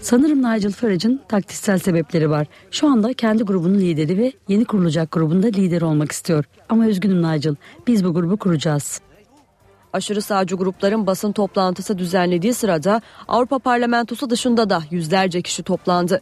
[0.00, 2.46] Sanırım Nigel Farage'ın taktiksel sebepleri var.
[2.70, 6.44] Şu anda kendi grubunun lideri ve yeni kurulacak grubunda lider olmak istiyor.
[6.68, 7.54] Ama üzgünüm Nigel,
[7.86, 9.00] biz bu grubu kuracağız.
[9.92, 16.20] Aşırı sağcı grupların basın toplantısı düzenlediği sırada Avrupa Parlamentosu dışında da yüzlerce kişi toplandı.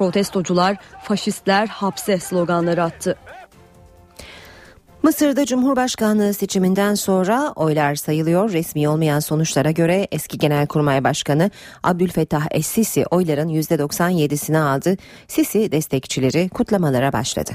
[0.00, 3.16] Protestocular faşistler hapse sloganları attı.
[5.02, 8.52] Mısır'da Cumhurbaşkanlığı seçiminden sonra oylar sayılıyor.
[8.52, 11.50] Resmi olmayan sonuçlara göre eski Genelkurmay Başkanı
[11.82, 14.96] Abdülfettah Es-Sisi oyların %97'sini aldı.
[15.28, 17.50] Sisi destekçileri kutlamalara başladı.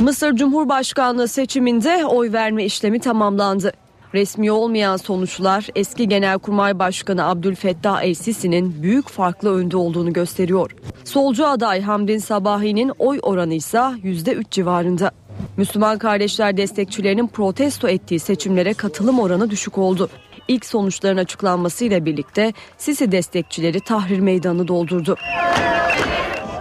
[0.00, 3.72] Mısır Cumhurbaşkanlığı seçiminde oy verme işlemi tamamlandı.
[4.16, 10.70] Resmi olmayan sonuçlar eski Genelkurmay Başkanı Abdülfettah El-Sisi'nin büyük farklı önde olduğunu gösteriyor.
[11.04, 15.10] Solcu aday Hamdin Sabahi'nin oy oranı ise %3 civarında.
[15.56, 20.08] Müslüman kardeşler destekçilerinin protesto ettiği seçimlere katılım oranı düşük oldu.
[20.48, 25.16] İlk sonuçların açıklanmasıyla birlikte Sisi destekçileri Tahrir Meydanı doldurdu.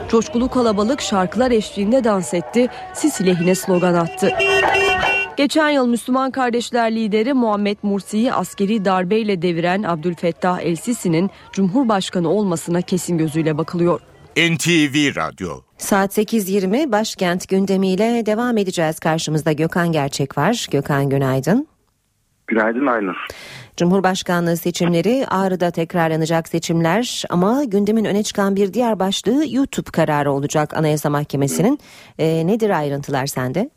[0.09, 4.29] Coşkulu kalabalık şarkılar eşliğinde dans etti, Sisi lehine slogan attı.
[5.37, 13.17] Geçen yıl Müslüman Kardeşler lideri Muhammed Mursi'yi askeri darbeyle deviren Abdülfettah El-Sisi'nin Cumhurbaşkanı olmasına kesin
[13.17, 13.99] gözüyle bakılıyor.
[14.37, 18.99] NTV Radyo Saat 8.20 başkent gündemiyle devam edeceğiz.
[18.99, 20.67] Karşımızda Gökhan Gerçek var.
[20.71, 21.67] Gökhan günaydın.
[22.47, 23.15] Günaydın Aynur.
[23.77, 30.77] Cumhurbaşkanlığı seçimleri Ağrı'da tekrarlanacak seçimler ama gündemin öne çıkan bir diğer başlığı YouTube kararı olacak
[30.77, 31.79] Anayasa Mahkemesi'nin.
[32.19, 33.69] E, nedir ayrıntılar sende?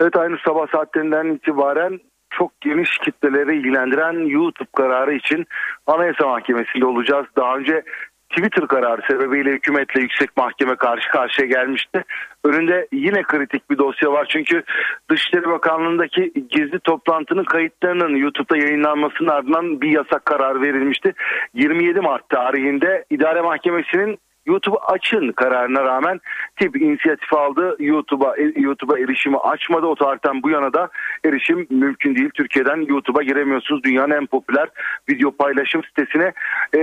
[0.00, 5.46] Evet aynı sabah saatlerinden itibaren çok geniş kitleleri ilgilendiren YouTube kararı için
[5.86, 7.26] Anayasa Mahkemesi'nde olacağız.
[7.36, 7.82] Daha önce
[8.30, 12.04] Twitter kararı sebebiyle hükümetle yüksek mahkeme karşı karşıya gelmişti.
[12.44, 14.62] Önünde yine kritik bir dosya var çünkü
[15.10, 21.12] Dışişleri Bakanlığı'ndaki gizli toplantının kayıtlarının YouTube'da yayınlanmasının ardından bir yasak karar verilmişti.
[21.54, 24.18] 27 Mart tarihinde İdare Mahkemesi'nin
[24.50, 26.20] YouTube açın kararına rağmen
[26.56, 27.76] tip inisiyatif aldı.
[27.78, 29.86] YouTube'a YouTube'a erişimi açmadı.
[29.86, 30.88] O tarihten bu yana da
[31.24, 32.30] erişim mümkün değil.
[32.34, 33.84] Türkiye'den YouTube'a giremiyorsunuz.
[33.84, 34.68] Dünyanın en popüler
[35.10, 36.32] video paylaşım sitesine.
[36.74, 36.80] Ee,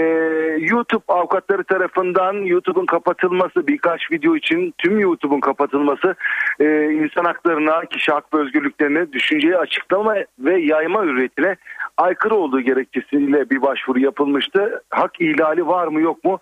[0.60, 6.16] YouTube avukatları tarafından YouTube'un kapatılması birkaç video için tüm YouTube'un kapatılması
[6.60, 11.56] e, insan haklarına, kişi hak ve özgürlüklerine, düşünceyi açıklama ve yayma hürriyetine
[11.98, 14.82] aykırı olduğu gerekçesiyle bir başvuru yapılmıştı.
[14.90, 16.40] Hak ihlali var mı yok mu?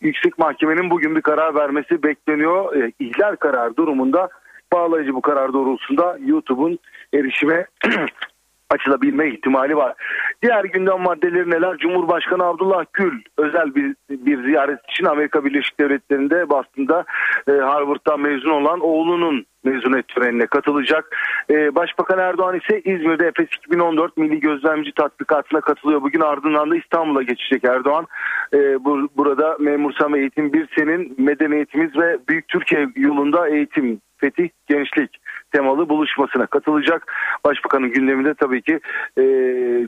[0.00, 2.76] Yüksek Mahkemenin bugün bir karar vermesi bekleniyor.
[2.76, 4.28] E, ihlal karar durumunda
[4.72, 6.78] bağlayıcı bu karar doğrultusunda YouTube'un
[7.14, 7.66] erişime
[8.70, 9.94] açılabilme ihtimali var.
[10.42, 11.78] Diğer gündem maddeleri neler?
[11.78, 17.04] Cumhurbaşkanı Abdullah Gül özel bir, bir ziyaret için Amerika Birleşik Devletleri'nde Boston'da
[17.48, 21.16] e, Harvard'dan mezun olan oğlunun mezuniyet törenine katılacak.
[21.50, 26.02] Ee, Başbakan Erdoğan ise İzmir'de Efes 2014 Milli Gözlemci Tatbikatı'na katılıyor.
[26.02, 28.06] Bugün ardından da İstanbul'a geçecek Erdoğan.
[28.54, 35.20] Ee, bu, burada Memursam Eğitim bir senin medeniyetimiz ve Büyük Türkiye yolunda eğitim, fetih, gençlik
[35.54, 37.12] temalı buluşmasına katılacak.
[37.44, 38.80] Başbakanın gündeminde tabii ki
[39.18, 39.24] e,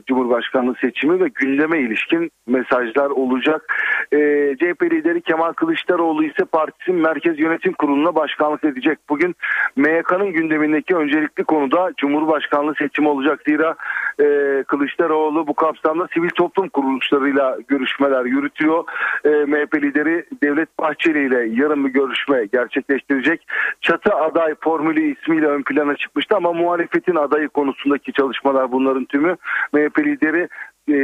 [0.07, 3.75] Cumhurbaşkanlığı seçimi ve gündeme ilişkin mesajlar olacak.
[4.11, 4.17] E,
[4.59, 8.99] CHP lideri Kemal Kılıçdaroğlu ise partisinin Merkez Yönetim Kurulu'na başkanlık edecek.
[9.09, 9.35] Bugün
[9.75, 13.39] MYK'nın gündemindeki öncelikli konuda Cumhurbaşkanlığı seçimi olacak.
[13.47, 13.75] Zira
[14.19, 18.83] e, Kılıçdaroğlu bu kapsamda sivil toplum kuruluşlarıyla görüşmeler yürütüyor.
[19.25, 23.47] E, MHP lideri Devlet Bahçeli ile yarın bir görüşme gerçekleştirecek.
[23.81, 29.35] Çatı aday formülü ismiyle ön plana çıkmıştı ama muhalefetin adayı konusundaki çalışmalar bunların tümü
[29.73, 30.47] MHP lideri
[30.87, 30.95] e,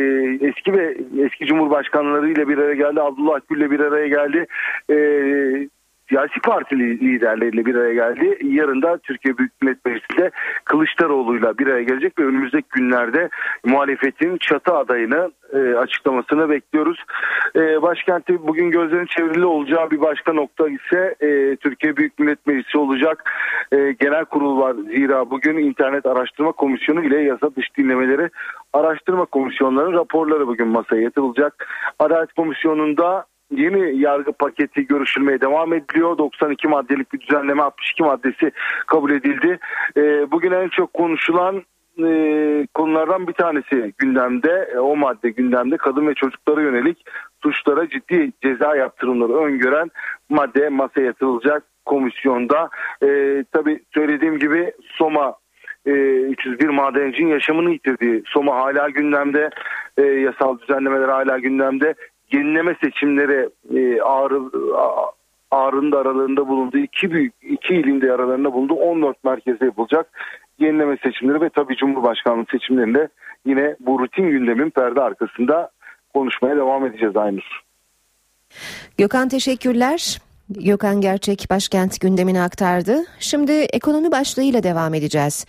[0.48, 3.02] eski ve eski cumhurbaşkanları ile bir araya geldi.
[3.02, 4.46] Abdullah Gül ile bir araya geldi.
[4.90, 4.96] E,
[6.10, 8.38] siyasi parti liderleriyle bir araya geldi.
[8.44, 10.32] Yarın da Türkiye Büyük Millet Meclisi'nde
[10.66, 13.30] Kılıçdaroğlu'yla bir araya gelecek ve önümüzdeki günlerde
[13.66, 17.04] muhalefetin çatı adayını e, açıklamasını bekliyoruz.
[17.56, 22.78] E, başkenti bugün gözlerin çevrili olacağı bir başka nokta ise e, Türkiye Büyük Millet Meclisi
[22.78, 23.32] olacak.
[23.72, 24.76] E, genel kurul var.
[24.76, 28.30] Zira bugün İnternet Araştırma Komisyonu ile yasa dış dinlemeleri
[28.74, 31.68] araştırma komisyonlarının raporları bugün masaya yatırılacak.
[32.00, 33.26] Adalet Komisyonu'nda
[33.58, 36.18] yeni yargı paketi görüşülmeye devam ediliyor.
[36.18, 38.52] 92 maddelik bir düzenleme 62 maddesi
[38.88, 39.60] kabul edildi.
[39.98, 41.64] E, bugün en çok konuşulan
[42.00, 42.08] e,
[42.74, 47.06] konulardan bir tanesi gündemde e, o madde gündemde kadın ve çocuklara yönelik
[47.44, 49.92] suçlara ciddi ceza yaptırımları öngören
[50.30, 52.70] madde masaya yatırılacak komisyonda.
[53.04, 53.08] E,
[53.52, 55.36] tabii söylediğim gibi Soma
[55.86, 59.50] e, 301 madencinin yaşamını yitirdiği Soma hala gündemde
[59.98, 61.96] e, yasal düzenlemeler hala gündemde
[62.34, 64.42] yenileme seçimleri e, Ağrı,
[65.52, 70.08] Ağrı'nın da aralarında bulunduğu iki büyük iki ilin de aralarında bulunduğu 14 merkezde yapılacak
[70.60, 73.08] yenileme seçimleri ve tabii Cumhurbaşkanlığı seçimlerinde
[73.46, 75.70] yine bu rutin gündemin perde arkasında
[76.14, 77.62] konuşmaya devam edeceğiz Aynur.
[78.98, 80.18] Gökhan teşekkürler.
[80.54, 83.04] Gökhan Gerçek başkent gündemini aktardı.
[83.20, 85.46] Şimdi ekonomi başlığıyla devam edeceğiz.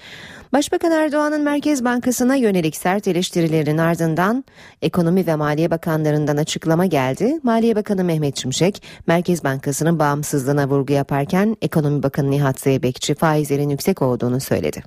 [0.52, 4.44] Başbakan Erdoğan'ın Merkez Bankası'na yönelik sert eleştirilerin ardından
[4.82, 7.38] Ekonomi ve Maliye Bakanlarından açıklama geldi.
[7.42, 14.02] Maliye Bakanı Mehmet Şimşek, Merkez Bankası'nın bağımsızlığına vurgu yaparken Ekonomi Bakanı Nihat Zeybekçi faizlerin yüksek
[14.02, 14.82] olduğunu söyledi.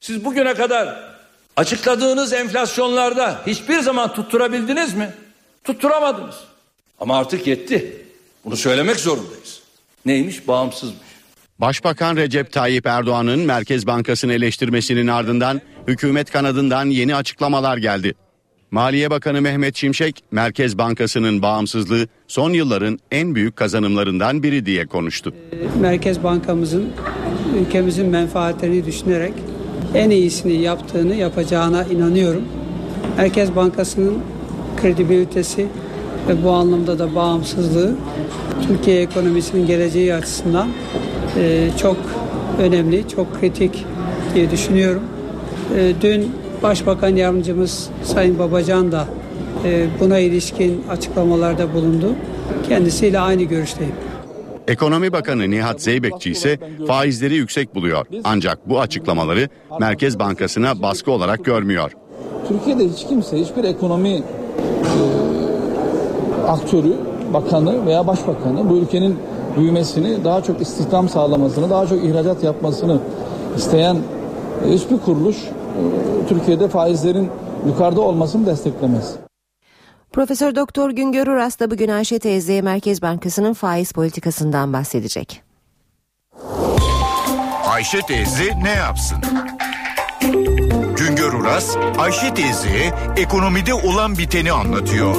[0.00, 1.14] Siz bugüne kadar
[1.56, 5.10] açıkladığınız enflasyonlarda hiçbir zaman tutturabildiniz mi?
[5.64, 6.36] Tutturamadınız.
[7.00, 7.99] Ama artık yetti.
[8.44, 9.60] Bunu söylemek zorundayız.
[10.06, 10.48] Neymiş?
[10.48, 11.10] Bağımsızmış.
[11.58, 18.14] Başbakan Recep Tayyip Erdoğan'ın Merkez Bankası'nı eleştirmesinin ardından hükümet kanadından yeni açıklamalar geldi.
[18.70, 25.34] Maliye Bakanı Mehmet Şimşek, Merkez Bankası'nın bağımsızlığı son yılların en büyük kazanımlarından biri diye konuştu.
[25.80, 26.92] Merkez Bankamızın
[27.60, 29.32] ülkemizin menfaatlerini düşünerek
[29.94, 32.44] en iyisini yaptığını yapacağına inanıyorum.
[33.16, 34.18] Merkez Bankası'nın
[34.80, 35.66] kredibilitesi
[36.28, 37.94] ve bu anlamda da bağımsızlığı
[38.68, 40.68] Türkiye ekonomisinin geleceği açısından
[41.38, 41.96] e, çok
[42.58, 43.84] önemli, çok kritik
[44.34, 45.02] diye düşünüyorum.
[45.76, 49.06] E, dün Başbakan Yardımcımız Sayın Babacan da
[49.64, 52.14] e, buna ilişkin açıklamalarda bulundu.
[52.68, 53.94] Kendisiyle aynı görüşteyim.
[54.68, 58.06] Ekonomi Bakanı Nihat Zeybekçi ise faizleri yüksek buluyor.
[58.24, 59.48] Ancak bu açıklamaları
[59.80, 61.92] Merkez Bankası'na baskı olarak görmüyor.
[62.48, 64.22] Türkiye'de hiç kimse hiçbir ekonomi
[66.50, 66.96] aktörü,
[67.34, 69.18] bakanı veya başbakanı bu ülkenin
[69.56, 72.98] büyümesini, daha çok istihdam sağlamasını, daha çok ihracat yapmasını
[73.56, 73.96] isteyen
[74.66, 75.48] hiçbir kuruluş e,
[76.28, 77.30] Türkiye'de faizlerin
[77.66, 79.14] yukarıda olmasını desteklemez.
[80.12, 85.42] Profesör Doktor Güngör Uras da bugün Ayşe teyze Merkez Bankası'nın faiz politikasından bahsedecek.
[87.68, 89.18] Ayşe teyze ne yapsın?
[90.96, 95.16] Güngör Uras, Ayşe teyze ekonomide olan biteni anlatıyor.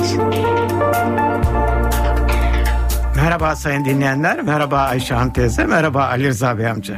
[3.16, 6.98] Merhaba sayın dinleyenler, merhaba Ayşe teyze, merhaba Ali Rıza Bey amca.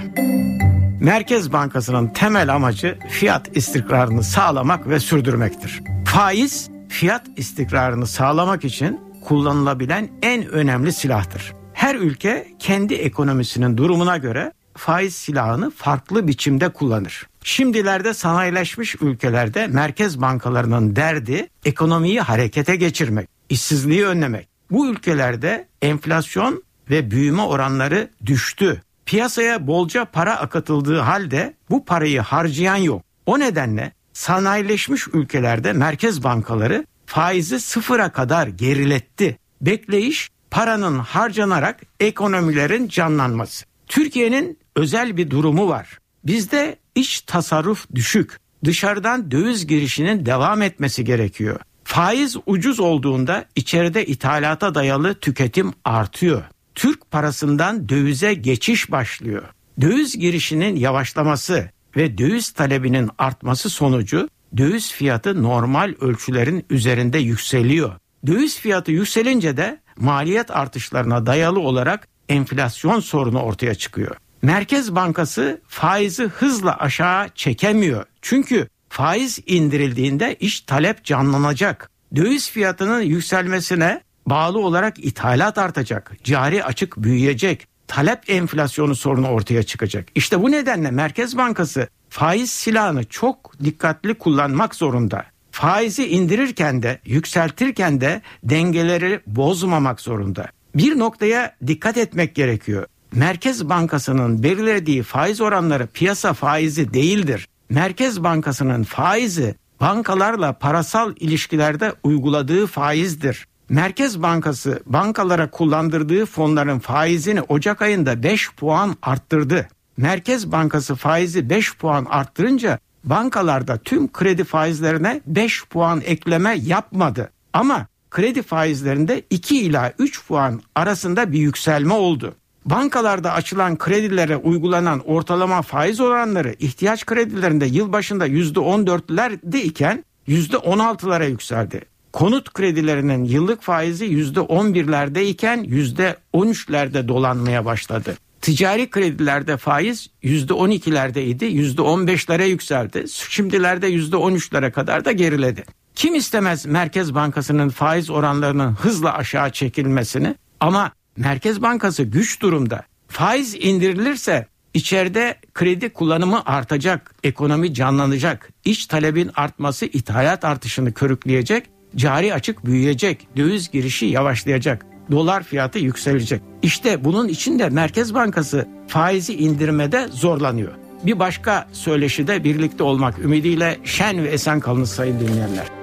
[0.99, 5.81] Merkez Bankası'nın temel amacı fiyat istikrarını sağlamak ve sürdürmektir.
[6.05, 11.53] Faiz, fiyat istikrarını sağlamak için kullanılabilen en önemli silahtır.
[11.73, 17.27] Her ülke kendi ekonomisinin durumuna göre faiz silahını farklı biçimde kullanır.
[17.43, 24.47] Şimdilerde sanayileşmiş ülkelerde merkez bankalarının derdi ekonomiyi harekete geçirmek, işsizliği önlemek.
[24.71, 28.81] Bu ülkelerde enflasyon ve büyüme oranları düştü.
[29.05, 33.03] Piyasaya bolca para akıtıldığı halde bu parayı harcayan yok.
[33.25, 39.37] O nedenle sanayileşmiş ülkelerde merkez bankaları faizi sıfıra kadar geriletti.
[39.61, 43.65] Bekleyiş paranın harcanarak ekonomilerin canlanması.
[43.87, 45.99] Türkiye'nin özel bir durumu var.
[46.23, 48.39] Bizde iç tasarruf düşük.
[48.65, 51.59] Dışarıdan döviz girişinin devam etmesi gerekiyor.
[51.93, 56.43] Faiz ucuz olduğunda içeride ithalata dayalı tüketim artıyor.
[56.75, 59.43] Türk parasından dövize geçiş başlıyor.
[59.81, 67.91] Döviz girişinin yavaşlaması ve döviz talebinin artması sonucu döviz fiyatı normal ölçülerin üzerinde yükseliyor.
[68.27, 74.15] Döviz fiyatı yükselince de maliyet artışlarına dayalı olarak enflasyon sorunu ortaya çıkıyor.
[74.41, 78.05] Merkez Bankası faizi hızla aşağı çekemiyor.
[78.21, 81.89] Çünkü faiz indirildiğinde iş talep canlanacak.
[82.15, 86.11] Döviz fiyatının yükselmesine bağlı olarak ithalat artacak.
[86.23, 87.67] Cari açık büyüyecek.
[87.87, 90.07] Talep enflasyonu sorunu ortaya çıkacak.
[90.15, 95.25] İşte bu nedenle Merkez Bankası faiz silahını çok dikkatli kullanmak zorunda.
[95.51, 100.47] Faizi indirirken de yükseltirken de dengeleri bozmamak zorunda.
[100.75, 102.85] Bir noktaya dikkat etmek gerekiyor.
[103.11, 107.47] Merkez Bankası'nın belirlediği faiz oranları piyasa faizi değildir.
[107.73, 113.47] Merkez Bankası'nın faizi bankalarla parasal ilişkilerde uyguladığı faizdir.
[113.69, 119.67] Merkez Bankası bankalara kullandırdığı fonların faizini Ocak ayında 5 puan arttırdı.
[119.97, 127.31] Merkez Bankası faizi 5 puan arttırınca bankalarda tüm kredi faizlerine 5 puan ekleme yapmadı.
[127.53, 132.35] Ama kredi faizlerinde 2 ila 3 puan arasında bir yükselme oldu.
[132.65, 141.81] Bankalarda açılan kredilere uygulanan ortalama faiz oranları ihtiyaç kredilerinde yılbaşında %14'lerde iken %16'lara yükseldi.
[142.13, 148.17] Konut kredilerinin yıllık faizi %11'lerde iken %13'lerde dolanmaya başladı.
[148.41, 153.05] Ticari kredilerde faiz %12'lerdeydi, %15'lere yükseldi.
[153.29, 155.63] Şimdilerde %13'lere kadar da geriledi.
[155.95, 162.83] Kim istemez Merkez Bankası'nın faiz oranlarının hızla aşağı çekilmesini ama Merkez Bankası güç durumda.
[163.07, 172.33] Faiz indirilirse içeride kredi kullanımı artacak, ekonomi canlanacak, iç talebin artması ithalat artışını körükleyecek, cari
[172.33, 176.41] açık büyüyecek, döviz girişi yavaşlayacak, dolar fiyatı yükselecek.
[176.61, 180.71] İşte bunun için de Merkez Bankası faizi indirmede zorlanıyor.
[181.05, 185.82] Bir başka söyleşide birlikte olmak ümidiyle şen ve esen kalın sayın dinleyenler.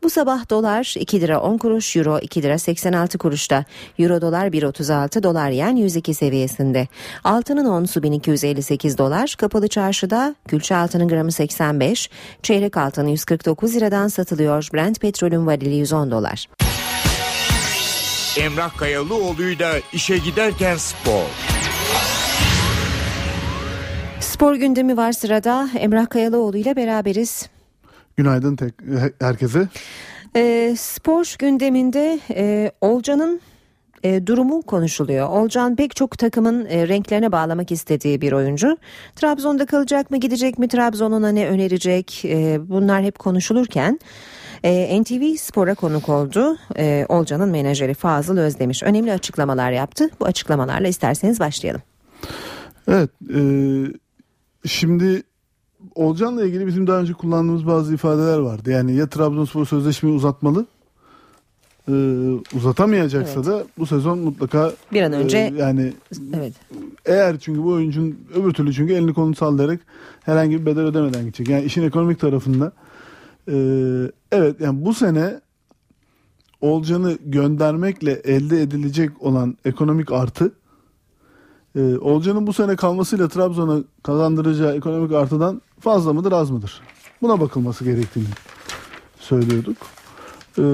[0.03, 3.65] Bu sabah dolar 2 lira 10 kuruş, euro 2 lira 86 kuruşta.
[3.99, 6.89] Euro dolar 1.36, dolar yen 102 seviyesinde.
[7.25, 12.11] Altının onsu 1258 dolar, kapalı çarşıda külçe altının gramı 85,
[12.43, 14.69] çeyrek altın 149 liradan satılıyor.
[14.75, 16.47] Brent petrolün varili 110 dolar.
[18.39, 21.52] Emrah Kayalıoğlu'yla işe giderken spor.
[24.23, 25.69] Spor gündemi var sırada.
[25.79, 27.49] Emrah Kayalıoğlu ile beraberiz.
[28.17, 28.75] Günaydın tek,
[29.21, 29.69] herkese.
[30.37, 33.41] E, spor gündeminde e, Olcan'ın
[34.03, 35.29] e, durumu konuşuluyor.
[35.29, 38.77] Olcan pek çok takımın e, renklerine bağlamak istediği bir oyuncu.
[39.17, 44.01] Trabzon'da kalacak mı gidecek mi Trabzon ona ne önerecek e, bunlar hep konuşulurken
[44.65, 46.59] e, NTV Spor'a konuk oldu.
[46.77, 50.11] E, Olcan'ın menajeri Fazıl Özdemiş önemli açıklamalar yaptı.
[50.21, 51.83] Bu açıklamalarla isterseniz başlayalım.
[52.89, 53.41] Evet e,
[54.67, 55.23] şimdi
[55.95, 58.71] Olcan'la ilgili bizim daha önce kullandığımız bazı ifadeler vardı.
[58.71, 60.67] Yani ya Trabzonspor sözleşmeyi uzatmalı
[61.89, 61.93] e,
[62.55, 63.47] uzatamayacaksa evet.
[63.47, 65.93] da bu sezon mutlaka bir an önce e, yani
[66.35, 66.53] evet.
[67.07, 69.81] Eğer çünkü bu oyuncunun öbür türlü çünkü elini kolunu sallayarak
[70.25, 71.49] herhangi bir bedel ödemeden gidecek.
[71.49, 72.73] Yani işin ekonomik tarafında
[73.49, 73.55] e,
[74.33, 75.41] evet yani bu sene
[76.61, 80.53] Olcan'ı göndermekle elde edilecek olan ekonomik artı
[81.77, 86.81] e, Olcan'ın bu sene kalmasıyla Trabzon'a kazandıracağı ekonomik artıdan fazla mıdır az mıdır?
[87.23, 88.29] Buna bakılması gerektiğini
[89.19, 89.77] söylüyorduk.
[90.59, 90.65] E,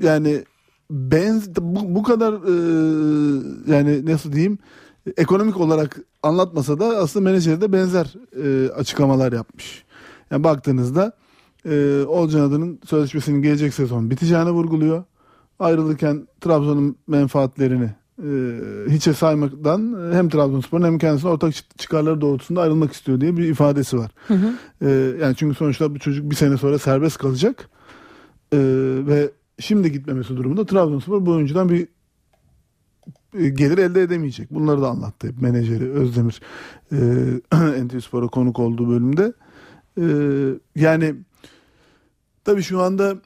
[0.00, 0.44] yani
[0.90, 2.54] benz bu, bu kadar e,
[3.72, 4.58] yani nasıl diyeyim
[5.16, 9.84] ekonomik olarak anlatmasa da aslında menajeri de benzer e, açıklamalar yapmış.
[10.30, 11.12] Yani baktığınızda
[11.64, 15.04] e, Olcan adının sözleşmesinin gelecek sezon biteceğini vurguluyor.
[15.58, 17.90] Ayrılırken Trabzon'un menfaatlerini
[18.88, 24.10] hiçe saymaktan hem Trabzonspor'un hem kendisinin ortak çıkarları doğrultusunda ayrılmak istiyor diye bir ifadesi var.
[24.28, 24.52] Hı hı.
[24.80, 24.90] E,
[25.20, 27.68] yani çünkü sonuçta bu çocuk bir sene sonra serbest kalacak
[28.52, 28.58] e,
[29.06, 31.88] ve şimdi gitmemesi durumunda Trabzonspor bu oyuncudan bir
[33.38, 34.50] e, gelir elde edemeyecek.
[34.50, 36.40] Bunları da anlattı hep menajeri Özdemir
[36.92, 36.96] e,
[37.86, 39.32] NTV Spor'a konuk olduğu bölümde.
[40.00, 40.04] E,
[40.76, 41.14] yani
[42.44, 43.16] tabii şu anda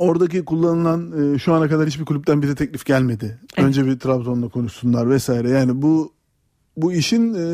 [0.00, 3.38] oradaki kullanılan e, şu ana kadar hiçbir kulüpten bize teklif gelmedi.
[3.56, 3.68] Evet.
[3.68, 5.50] Önce bir Trabzon'la konuşsunlar vesaire.
[5.50, 6.12] Yani bu
[6.76, 7.44] bu işin e,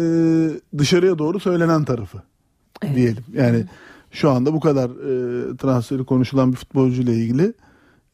[0.79, 2.23] dışarıya doğru söylenen tarafı
[2.83, 2.97] evet.
[2.97, 3.25] diyelim.
[3.33, 3.67] Yani evet.
[4.11, 7.53] şu anda bu kadar e, transferi konuşulan bir futbolcu ile ilgili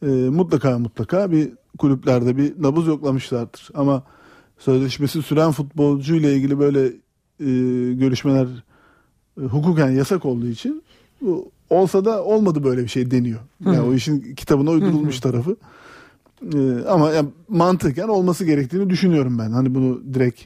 [0.03, 3.69] e, mutlaka mutlaka bir kulüplerde bir nabız yoklamışlardır.
[3.75, 4.03] Ama
[4.59, 6.87] sözleşmesi süren futbolcu ile ilgili böyle
[7.41, 7.51] e,
[7.95, 8.47] görüşmeler
[9.41, 10.83] e, hukuken yasak olduğu için
[11.21, 13.41] bu, olsa da olmadı böyle bir şey deniyor.
[13.67, 13.83] Yani Hı.
[13.83, 15.21] o işin kitabına uydurulmuş Hı.
[15.21, 15.57] tarafı.
[16.55, 19.51] E, ama yani mantıken olması gerektiğini düşünüyorum ben.
[19.51, 20.41] Hani bunu direkt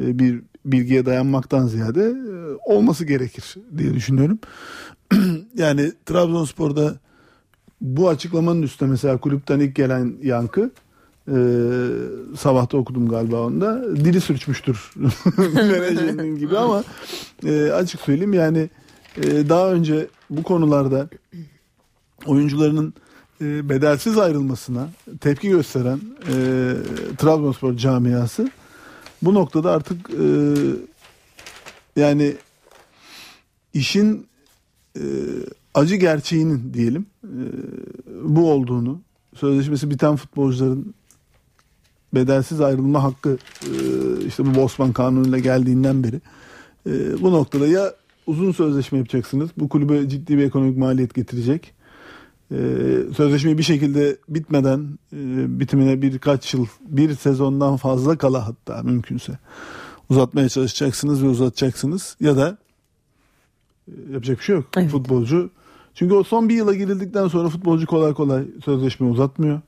[0.00, 4.38] e, bir bilgiye dayanmaktan ziyade e, olması gerekir diye düşünüyorum.
[5.56, 6.94] yani Trabzonspor'da
[7.80, 10.70] bu açıklamanın üstüne mesela kulüpten ilk gelen yankı
[11.28, 11.36] e,
[12.38, 14.90] sabahta okudum galiba onda dili sürçmüştür
[15.54, 16.84] menajerinin gibi ama
[17.46, 18.70] e, açık söyleyeyim yani
[19.18, 21.08] daha önce bu konularda
[22.26, 22.94] oyuncularının
[23.40, 24.88] e, bedelsiz ayrılmasına
[25.20, 26.34] tepki gösteren e,
[27.18, 28.50] Trabzonspor camiası
[29.22, 30.24] bu noktada artık e,
[31.96, 32.36] yani
[33.74, 34.30] işin
[35.74, 37.06] acı gerçeğinin diyelim
[38.24, 39.00] bu olduğunu
[39.36, 40.94] sözleşmesi biten futbolcuların
[42.14, 43.38] bedelsiz ayrılma hakkı
[44.26, 46.20] işte bu Bosman kanunuyla geldiğinden beri
[47.20, 47.94] bu noktada ya
[48.30, 51.74] uzun sözleşme yapacaksınız bu kulübe ciddi bir ekonomik maliyet getirecek
[52.52, 52.56] e,
[53.16, 55.16] sözleşme bir şekilde bitmeden e,
[55.60, 59.38] bitimine birkaç yıl bir sezondan fazla kala hatta mümkünse
[60.10, 62.58] uzatmaya çalışacaksınız ve uzatacaksınız ya da
[63.88, 64.64] e, yapacak bir şey yok.
[64.76, 64.90] Evet.
[64.90, 65.50] Futbolcu
[65.94, 69.60] çünkü o son bir yıla girildikten sonra futbolcu kolay kolay sözleşme uzatmıyor.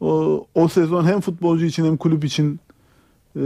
[0.00, 2.60] O, o sezon hem futbolcu için hem kulüp için
[3.36, 3.42] e,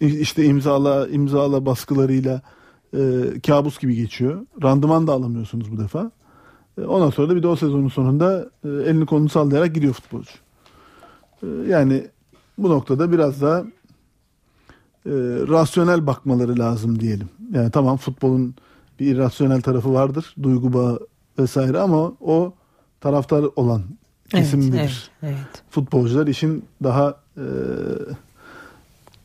[0.00, 2.42] işte imzala imzala baskılarıyla
[2.94, 3.00] e,
[3.46, 4.46] kabus gibi geçiyor.
[4.62, 6.10] Randıman da alamıyorsunuz bu defa.
[6.78, 10.32] E, ondan sonra da bir de o sezonun sonunda e, elini kolunu sallayarak gidiyor futbolcu.
[11.42, 12.06] E, yani
[12.58, 13.58] bu noktada biraz daha
[15.06, 15.12] e,
[15.48, 17.28] rasyonel bakmaları lazım diyelim.
[17.52, 18.54] Yani tamam futbolun
[19.00, 20.34] bir irrasyonel tarafı vardır.
[20.42, 21.06] Duygu bağı
[21.38, 22.54] vesaire ama o
[23.00, 23.82] taraftar olan
[24.28, 25.62] kesim evet, Evet, evet.
[25.70, 27.44] Futbolcular işin daha e,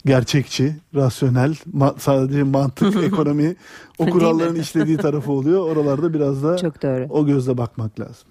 [0.06, 3.56] gerçekçi, rasyonel, ma- sadece mantık, ekonomi
[4.00, 5.62] o kuralların işlediği tarafı oluyor.
[5.68, 7.08] Oralarda biraz da Çok doğru.
[7.10, 8.28] o gözle bakmak lazım.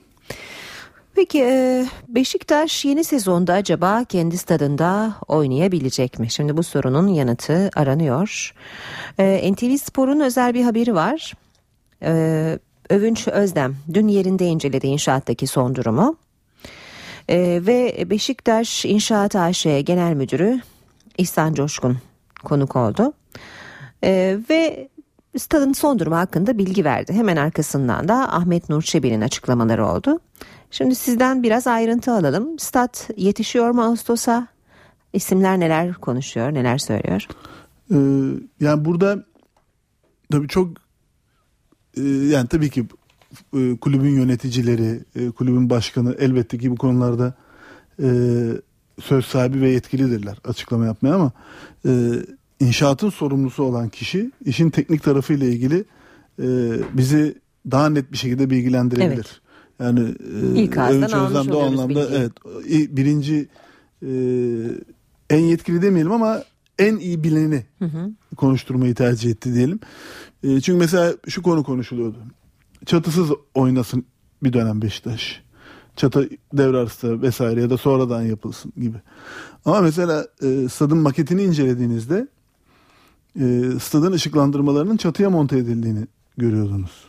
[1.14, 6.30] Peki e, Beşiktaş yeni sezonda acaba kendi stadında oynayabilecek mi?
[6.30, 8.54] Şimdi bu sorunun yanıtı aranıyor.
[9.18, 11.32] E, NTV Spor'un özel bir haberi var.
[12.02, 12.58] E,
[12.90, 16.16] Övünç Özdem dün yerinde inceledi inşaattaki son durumu.
[17.28, 20.60] Ee, ve Beşiktaş İnşaat AŞ Genel Müdürü
[21.18, 21.98] İhsan Coşkun
[22.44, 23.12] konuk oldu.
[24.04, 24.88] Ee, ve
[25.38, 27.12] stadın son durumu hakkında bilgi verdi.
[27.12, 30.20] Hemen arkasından da Ahmet Nur Çebi'nin açıklamaları oldu.
[30.70, 32.58] Şimdi sizden biraz ayrıntı alalım.
[32.58, 34.46] Stat yetişiyor mu Ağustos'a?
[35.12, 37.26] İsimler neler konuşuyor, neler söylüyor?
[37.90, 37.96] Ee,
[38.60, 39.24] yani burada
[40.30, 40.68] tabii çok
[41.96, 42.86] ee, yani tabii ki
[43.54, 47.34] e, kulübün yöneticileri, e, kulübün başkanı elbette ki bu konularda
[48.02, 48.08] e,
[49.00, 51.32] söz sahibi ve yetkilidirler açıklama yapmaya ama
[52.60, 55.84] inşaatın sorumlusu olan kişi işin teknik tarafıyla ilgili
[56.92, 57.34] bizi
[57.70, 59.10] daha net bir şekilde bilgilendirebilir.
[59.10, 59.40] Evet.
[59.80, 60.00] Yani
[60.54, 62.14] İlk Övünç Özlem o anlamda bilgi.
[62.14, 62.32] evet
[62.96, 63.48] birinci
[65.30, 66.42] en yetkili demeyelim ama
[66.78, 68.10] en iyi bileni hı hı.
[68.36, 69.80] konuşturmayı tercih etti diyelim.
[70.42, 72.18] E, çünkü mesela şu konu konuşuluyordu.
[72.86, 74.04] Çatısız oynasın
[74.42, 75.41] bir dönem Beşiktaş.
[75.96, 78.96] Çatı devre arası vesaire ya da sonradan yapılsın gibi.
[79.64, 82.28] Ama mesela e, stadın maketini incelediğinizde
[83.40, 87.04] e, stadın ışıklandırmalarının çatıya monte edildiğini görüyordunuz.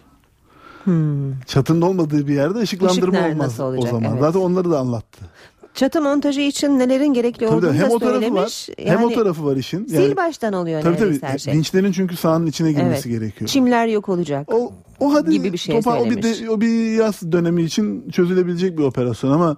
[0.83, 1.39] Hmm.
[1.41, 3.91] Çatının olmadığı bir yerde ışıklandırma Işıklar olmaz nasıl o olacak?
[3.91, 4.11] zaman.
[4.11, 4.21] Evet.
[4.21, 5.25] Zaten onları da anlattı.
[5.73, 7.73] Çatı montajı için nelerin gerekli Tabii olduğunu.
[7.73, 8.69] Hem da o tarafı söylemiş.
[8.69, 8.75] var.
[8.87, 9.85] Hem o tarafı var işin.
[9.93, 11.21] Sil baştan oluyor tabii, tabii.
[11.21, 11.53] her şey.
[11.53, 13.19] Vinçlerin çünkü sahanın içine girmesi Evet.
[13.19, 13.49] gerekiyor.
[13.49, 14.53] Çimler yok olacak.
[14.53, 16.41] O, o hadi gibi bir şey topa, o bir, söylemiş.
[16.41, 19.57] de, o bir yaz dönemi için çözülebilecek bir operasyon ama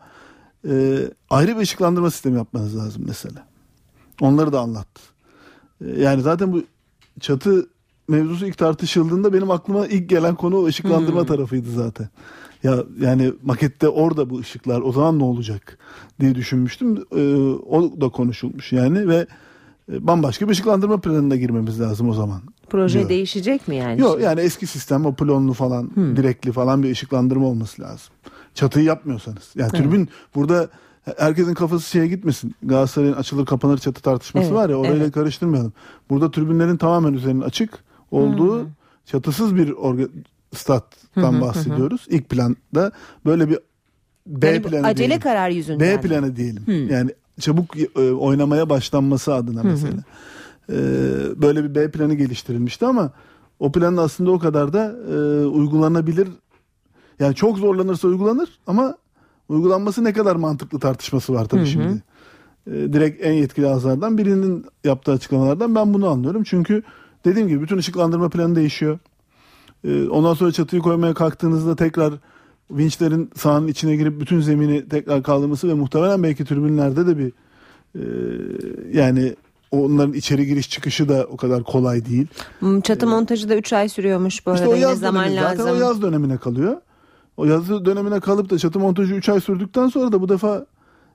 [0.69, 0.97] e,
[1.29, 3.45] ayrı bir ışıklandırma sistemi yapmanız lazım mesela.
[4.21, 5.01] Onları da anlattı.
[5.85, 6.63] E, yani zaten bu
[7.19, 7.67] çatı
[8.07, 11.27] mevzusu ilk tartışıldığında benim aklıma ilk gelen konu ışıklandırma Hmm.
[11.27, 12.09] tarafıydı zaten.
[12.65, 15.77] Ya yani makette orada bu ışıklar o zaman ne olacak
[16.19, 16.97] diye düşünmüştüm.
[17.15, 17.35] E,
[17.69, 19.27] o da konuşulmuş yani ve
[19.91, 22.41] e, bambaşka bir ışıklandırma planına girmemiz lazım o zaman.
[22.69, 23.09] Proje diyor.
[23.09, 24.01] değişecek mi yani?
[24.01, 28.13] Yok yani eski sistem o plonlu falan direkli falan bir ışıklandırma olması lazım.
[28.53, 29.51] Çatıyı yapmıyorsanız.
[29.55, 29.83] Yani Evet.
[29.83, 30.69] türbün burada
[31.17, 32.55] herkesin kafası şeye gitmesin.
[32.63, 35.13] Galatasaray'ın açılır kapanır çatı tartışması Evet, var ya orayla evet.
[35.13, 35.73] karıştırmayalım.
[36.09, 38.67] Burada tribünlerin tamamen üzerinin açık olduğu
[39.05, 40.03] çatısız bir orga,
[40.55, 42.05] stat'tan bahsediyoruz.
[42.09, 42.91] İlk planda
[43.25, 43.59] böyle bir
[44.27, 45.19] B Yani planı acele diyelim.
[45.19, 45.97] karar yüzünden.
[45.97, 46.63] B planı diyelim.
[46.67, 46.71] Hı.
[46.71, 50.03] Yani çabuk e, oynamaya başlanması adına mesela.
[50.69, 50.75] Ee,
[51.41, 53.11] böyle bir B planı geliştirilmişti ama
[53.59, 56.27] o planın aslında o kadar da e, uygulanabilir.
[57.19, 58.97] Yani çok zorlanırsa uygulanır ama
[59.49, 61.69] uygulanması ne kadar mantıklı tartışması var tabii Hı hı.
[61.69, 62.03] şimdi.
[62.67, 66.43] Ee, direkt en yetkili ağızlardan birinin yaptığı açıklamalardan ben bunu anlıyorum.
[66.43, 66.83] Çünkü
[67.25, 68.99] dediğim gibi bütün ışıklandırma planı değişiyor.
[69.87, 72.13] Ee, ondan sonra çatıyı koymaya kalktığınızda tekrar
[72.71, 77.31] vinçlerin sahanın içine girip bütün zemini tekrar kaldırması ve muhtemelen belki tribünlerde de bir
[77.95, 78.03] e,
[78.99, 79.35] yani
[79.71, 82.27] onların içeri giriş çıkışı da o kadar kolay değil.
[82.59, 84.75] Hmm, Çatı montajı da 3 ay sürüyormuş bu İşte arada.
[84.75, 85.57] o yaz zaman dönemi lazım.
[85.57, 86.77] zaten o yaz dönemine kalıyor.
[87.37, 90.65] O yaz dönemine kalıp da çatı montajı 3 ay sürdükten sonra da bu defa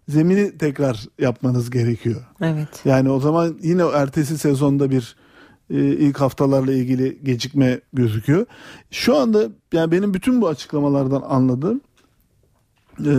[0.08, 2.20] zemini tekrar yapmanız gerekiyor.
[2.42, 2.68] Evet.
[2.84, 5.16] Yani o zaman yine ertesi sezonda bir
[5.76, 8.46] ilk haftalarla ilgili gecikme gözüküyor.
[8.90, 11.80] Şu anda yani benim bütün bu açıklamalardan anladığım
[13.06, 13.14] e,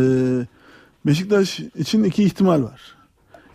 [1.06, 2.96] Beşiktaş için iki ihtimal var.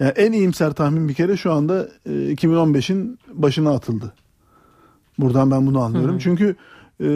[0.00, 4.12] Yani en iyimser tahmin bir kere şu anda e, 2015'in başına atıldı.
[5.18, 6.10] Buradan ben bunu anlıyorum.
[6.10, 6.20] Hı hı.
[6.20, 6.56] Çünkü
[7.00, 7.06] e,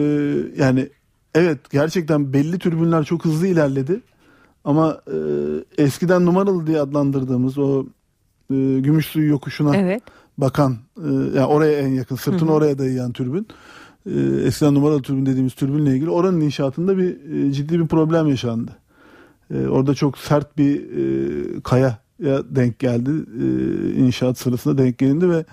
[0.63, 0.89] yani
[1.35, 4.01] evet gerçekten belli tribünler çok hızlı ilerledi.
[4.63, 5.17] Ama e,
[5.83, 7.85] eskiden numaralı diye adlandırdığımız o
[8.49, 10.03] e, gümüş suyu yokuşuna Evet.
[10.41, 12.55] Bakan e, yani oraya en yakın sırtını Hı hı.
[12.55, 13.47] oraya dayayan türbün
[14.05, 18.71] e, eskiden numaralı türbün dediğimiz türbünle ilgili oranın inşaatında bir e, ciddi bir problem yaşandı.
[19.53, 21.97] E, orada çok sert bir e, kaya
[22.49, 23.11] denk geldi
[23.41, 23.45] e,
[23.93, 25.45] inşaat sırasında denk gelindi ve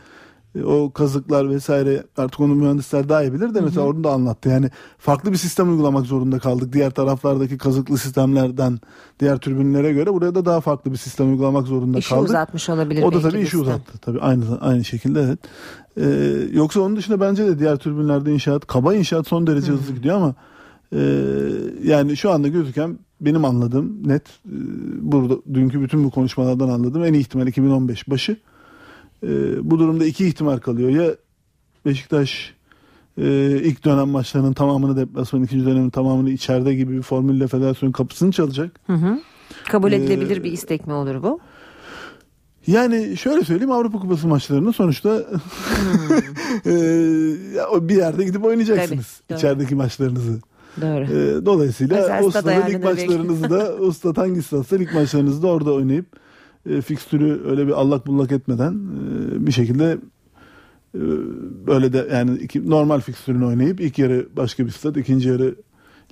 [0.65, 4.49] o kazıklar vesaire artık onu mühendisler daha iyi bilir de mesela onu da anlattı.
[4.49, 6.73] Yani farklı bir sistem uygulamak zorunda kaldık.
[6.73, 8.79] Diğer taraflardaki kazıklı sistemlerden
[9.21, 12.29] diğer türbünlere göre buraya da daha farklı bir sistem uygulamak zorunda İşi kaldık.
[12.29, 13.99] uzatmış olabilir O da tabii işi uzattı.
[13.99, 15.39] Tabii aynı aynı şekilde evet.
[15.97, 20.17] Ee, yoksa onun dışında bence de diğer türbünlerde inşaat, kaba inşaat son derece hızlı gidiyor
[20.17, 20.35] ama
[20.93, 21.01] e,
[21.85, 24.57] yani şu anda gözüken benim anladığım net e,
[25.13, 28.37] burada dünkü bütün bu konuşmalardan anladığım en iyi ihtimal 2015 başı.
[29.23, 29.29] E,
[29.71, 30.91] bu durumda iki ihtimal kalıyor.
[30.91, 31.11] Ya
[31.87, 32.55] Beşiktaş
[33.19, 33.27] e,
[33.63, 38.81] ilk dönem maçlarının tamamını deplasman, ikinci dönemin tamamını içeride gibi bir formülle federasyon kapısını çalacak.
[38.87, 39.19] Hı hı.
[39.69, 41.41] Kabul Ee, edilebilir bir istek mi olur bu?
[42.67, 45.11] Yani şöyle söyleyeyim Avrupa Kupası maçlarını sonuçta
[46.67, 46.71] e,
[47.57, 49.39] ya o bir yerde gidip oynayacaksınız Tabii, doğru.
[49.39, 50.41] içerideki maçlarınızı.
[50.81, 51.05] Doğru.
[51.05, 55.47] E, dolayısıyla Özel o stada lig maçlarınızı da o stat hangi statsa lig maçlarınızı da
[55.47, 56.07] orada oynayıp
[56.69, 59.99] e, fikstürü öyle bir allak bullak etmeden e, bir şekilde
[60.95, 61.01] e,
[61.67, 65.55] böyle de yani iki, normal fikstürünü oynayıp ilk yarı başka bir stat ikinci yarı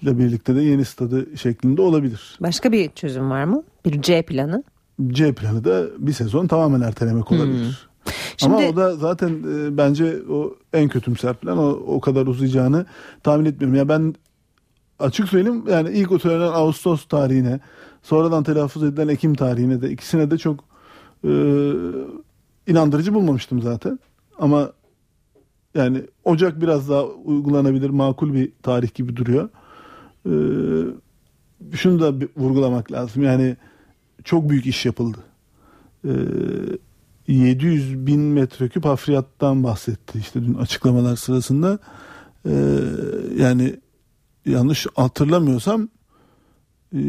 [0.03, 2.39] ile birlikte de yeni stadı şeklinde olabilir.
[2.41, 3.63] Başka bir çözüm var mı?
[3.85, 4.63] Bir C planı.
[5.09, 7.89] C planı da bir sezon tamamen ertelemek olabilir.
[8.37, 12.87] Şimdi- Ama o da zaten e, bence o en kötümser plan o, o kadar uzayacağını
[13.23, 13.77] tahmin etmiyorum.
[13.79, 14.15] Ya ben
[14.99, 17.61] açık söyleyeyim yani ilk o söylenen Ağustos tarihine
[18.07, 20.65] sonradan telaffuz edilen Ekim tarihine de ikisine de çok
[21.25, 21.31] e,
[22.67, 23.99] inandırıcı bulmamıştım zaten.
[24.39, 24.73] Ama
[25.75, 29.49] yani Ocak biraz daha uygulanabilir makul bir tarih gibi duruyor.
[30.27, 30.33] E,
[31.77, 33.57] şunu da bir vurgulamak lazım yani
[34.25, 35.19] çok büyük iş yapıldı.
[36.05, 36.13] E,
[37.28, 41.78] 700 bin metreküp hafriyattan bahsetti işte dün açıklamalar sırasında.
[42.49, 42.53] E,
[43.39, 43.77] yani
[44.47, 45.89] yanlış hatırlamıyorsam
[46.95, 47.01] e,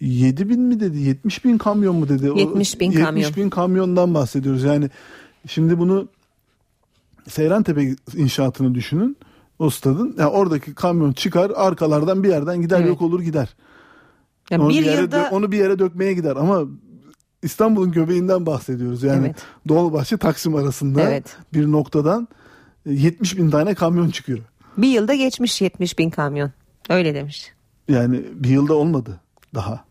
[0.00, 2.30] 7 bin mi dedi 70 bin kamyon mu dedi?
[2.32, 3.16] O 70 bin kamyon.
[3.22, 4.90] 70 bin kamyondan bahsediyoruz yani
[5.46, 6.08] şimdi bunu
[7.28, 9.16] Seyrantepe inşaatını düşünün
[9.58, 12.88] o stadın yani oradaki kamyon çıkar arkalardan bir yerden gider Evet.
[12.88, 13.48] yok olur gider.
[14.50, 16.62] Ya onu bir yere yılda- onu bir yere dökmeye gider ama
[17.42, 19.02] İstanbul'un göbeğinden bahsediyoruz.
[19.02, 19.36] Yani Evet.
[19.68, 21.36] Dolmabahçe Taksim arasında Evet.
[21.54, 22.28] bir noktadan
[22.86, 24.38] e, 70 bin tane kamyon çıkıyor.
[24.78, 26.52] Bir yılda geçmiş 70 bin kamyon.
[26.88, 27.52] Öyle demiş.
[27.88, 29.20] Yani bir yılda olmadı
[29.54, 29.84] daha.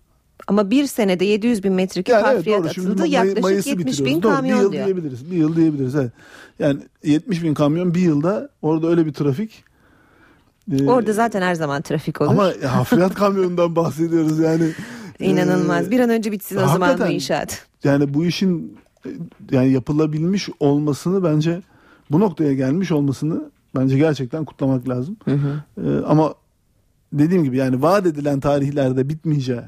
[0.49, 2.69] Ama bir senede 700 bin metreküp Yani evet doğru.
[2.73, 3.01] Şimdi atıldı.
[3.03, 4.15] May- Yaklaşık Mayıs'ı 70 bitiriyoruz.
[4.15, 4.85] bin Doğru, kamyon bir yıl diyor.
[4.85, 5.31] diyebiliriz.
[5.31, 5.95] Bir yıl diyebiliriz.
[5.95, 6.11] Evet.
[6.59, 9.63] Yani 70 bin kamyon bir yılda orada öyle bir trafik.
[10.71, 12.29] e, Orada zaten her zaman trafik olur.
[12.31, 14.69] ama hafriyat kamyonundan bahsediyoruz yani.
[15.19, 15.87] İnanılmaz.
[15.87, 17.65] E, Bir an önce bitsin o zaman bu inşaat.
[17.83, 19.09] Yani bu işin e,
[19.51, 21.61] yani yapılabilmiş olmasını bence
[22.11, 23.41] bu noktaya gelmiş olmasını
[23.75, 25.17] bence gerçekten kutlamak lazım.
[25.25, 25.63] Hı hı.
[25.85, 26.33] Ee, ama
[27.13, 29.63] dediğim gibi yani vaat edilen tarihlerde bitmeyeceği e,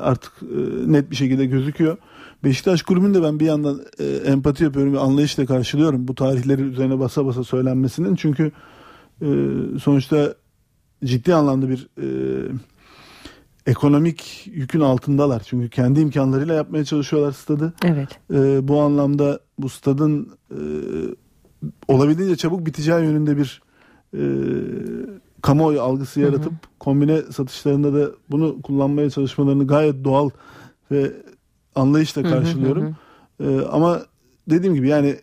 [0.00, 1.96] artık e, net bir şekilde gözüküyor.
[2.44, 6.98] Beşiktaş kulübünün de ben bir yandan e, empati yapıyorum ve anlayışla karşılıyorum bu tarihleri üzerine
[6.98, 8.14] basa basa söylenmesinin.
[8.14, 8.52] Çünkü
[9.22, 9.28] e,
[9.82, 10.34] sonuçta
[11.04, 11.88] ciddi anlamda bir
[13.68, 15.42] ekonomik yükün altındalar.
[15.46, 17.72] Çünkü kendi imkanlarıyla yapmaya çalışıyorlar stadı.
[17.84, 18.08] Evet.
[18.32, 20.60] E, bu anlamda bu stadın e,
[21.88, 23.62] olabildiğince çabuk biteceği yönünde bir
[24.14, 24.22] e,
[25.42, 30.30] kamuoyu algısı yaratıp kombine satışlarında da bunu kullanmaya çalışmalarını gayet doğal
[30.90, 31.12] ve
[31.74, 32.96] anlayışla Hı hı, karşılıyorum.
[33.40, 34.02] E, ama
[34.50, 35.16] dediğim gibi yani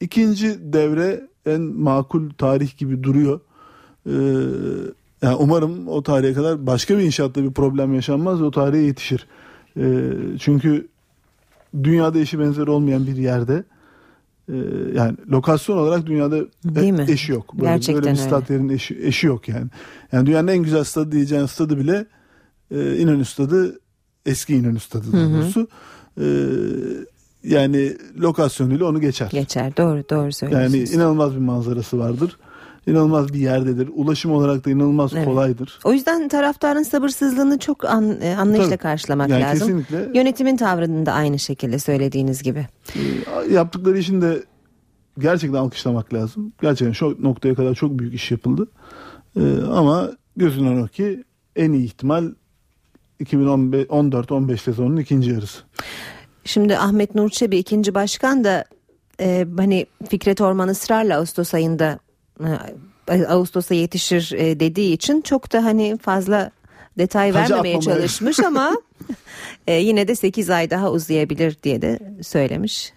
[0.00, 3.40] ikinci devre en makul tarih gibi duruyor.
[4.06, 4.14] E,
[5.22, 9.26] yani umarım o tarihe kadar başka bir inşaatta bir problem yaşanmaz ve o tarihe yetişir.
[9.76, 10.88] E, çünkü
[11.82, 13.64] dünyada eşi benzeri olmayan bir yerde
[14.94, 17.06] yani lokasyon olarak dünyada Değil mi?
[17.08, 17.54] eşi yok.
[17.54, 18.28] Böyle, Gerçekten böyle bir öyle.
[18.28, 19.66] stat yerin eşi, eşi yok yani.
[20.12, 22.06] Yani dünyanın en güzel stadı diyeceğin stadı bile
[22.70, 23.80] e, İnönü stadı
[24.26, 25.68] eski İnönü stadı doğrusu.
[26.20, 26.26] E,
[27.44, 29.28] yani lokasyonuyla onu geçer.
[29.32, 29.76] Geçer.
[29.76, 30.74] Doğru doğru söylüyorsunuz.
[30.74, 32.36] Yani inanılmaz bir manzarası vardır.
[32.86, 33.90] İnanılmaz bir yerdedir.
[33.94, 35.24] Ulaşım olarak da inanılmaz Evet.
[35.24, 35.78] kolaydır.
[35.84, 38.78] O yüzden taraftarın sabırsızlığını çok an, e, anlayışla Tabii.
[38.78, 39.58] karşılamak Yani lazım.
[39.84, 40.18] kesinlikle.
[40.18, 42.66] Yönetimin tavrını da aynı şekilde söylediğiniz gibi.
[42.96, 44.42] E, yaptıkları işin de
[45.18, 46.52] gerçekten alkışlamak lazım.
[46.62, 48.66] Gerçekten şu noktaya kadar çok büyük iş yapıldı.
[49.36, 49.40] E,
[49.72, 51.24] ama gözünen o ki
[51.56, 52.24] en iyi ihtimal
[53.20, 55.58] 2014-15 sezonunun ikinci yarısı.
[56.44, 58.64] Şimdi Ahmet Nur Çebi ikinci başkan da
[59.20, 61.98] e, hani Fikret Orman ısrarla Ağustos ayında
[63.28, 66.50] Ağustos'a yetişir e, dediği için çok da hani fazla
[66.98, 67.98] detay Tacı vermemeye atmamaya.
[67.98, 68.72] çalışmış ama
[69.66, 72.92] e, yine de 8 ay daha uzayabilir diye de söylemiş.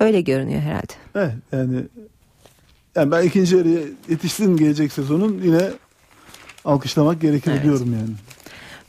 [0.00, 0.92] Öyle görünüyor herhalde.
[1.14, 1.84] Evet yani
[2.94, 5.70] yani ben ikinci yarıya yetişsin gelecek sezonun yine
[6.64, 8.14] alkışlamak gerekir diyorum yani.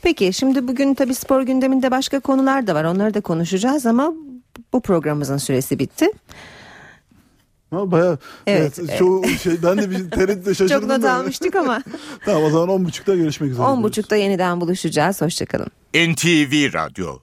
[0.02, 2.84] Peki şimdi bugün tabii spor gündeminde başka konular da var.
[2.84, 4.12] Onları da konuşacağız ama
[4.72, 6.06] bu programımızın süresi bitti.
[7.72, 8.98] Ama bayağı Evet, evet, evet.
[8.98, 10.80] çoğu şey ben de bir tereddütle şaşırdım.
[10.80, 11.82] Çok not almıştık ama
[12.24, 13.66] tamam o zaman 10.30'da görüşmek üzere.
[13.66, 15.20] 10.30'da yeniden buluşacağız.
[15.22, 15.68] Hoşçakalın.
[15.94, 17.18] NTV Radyo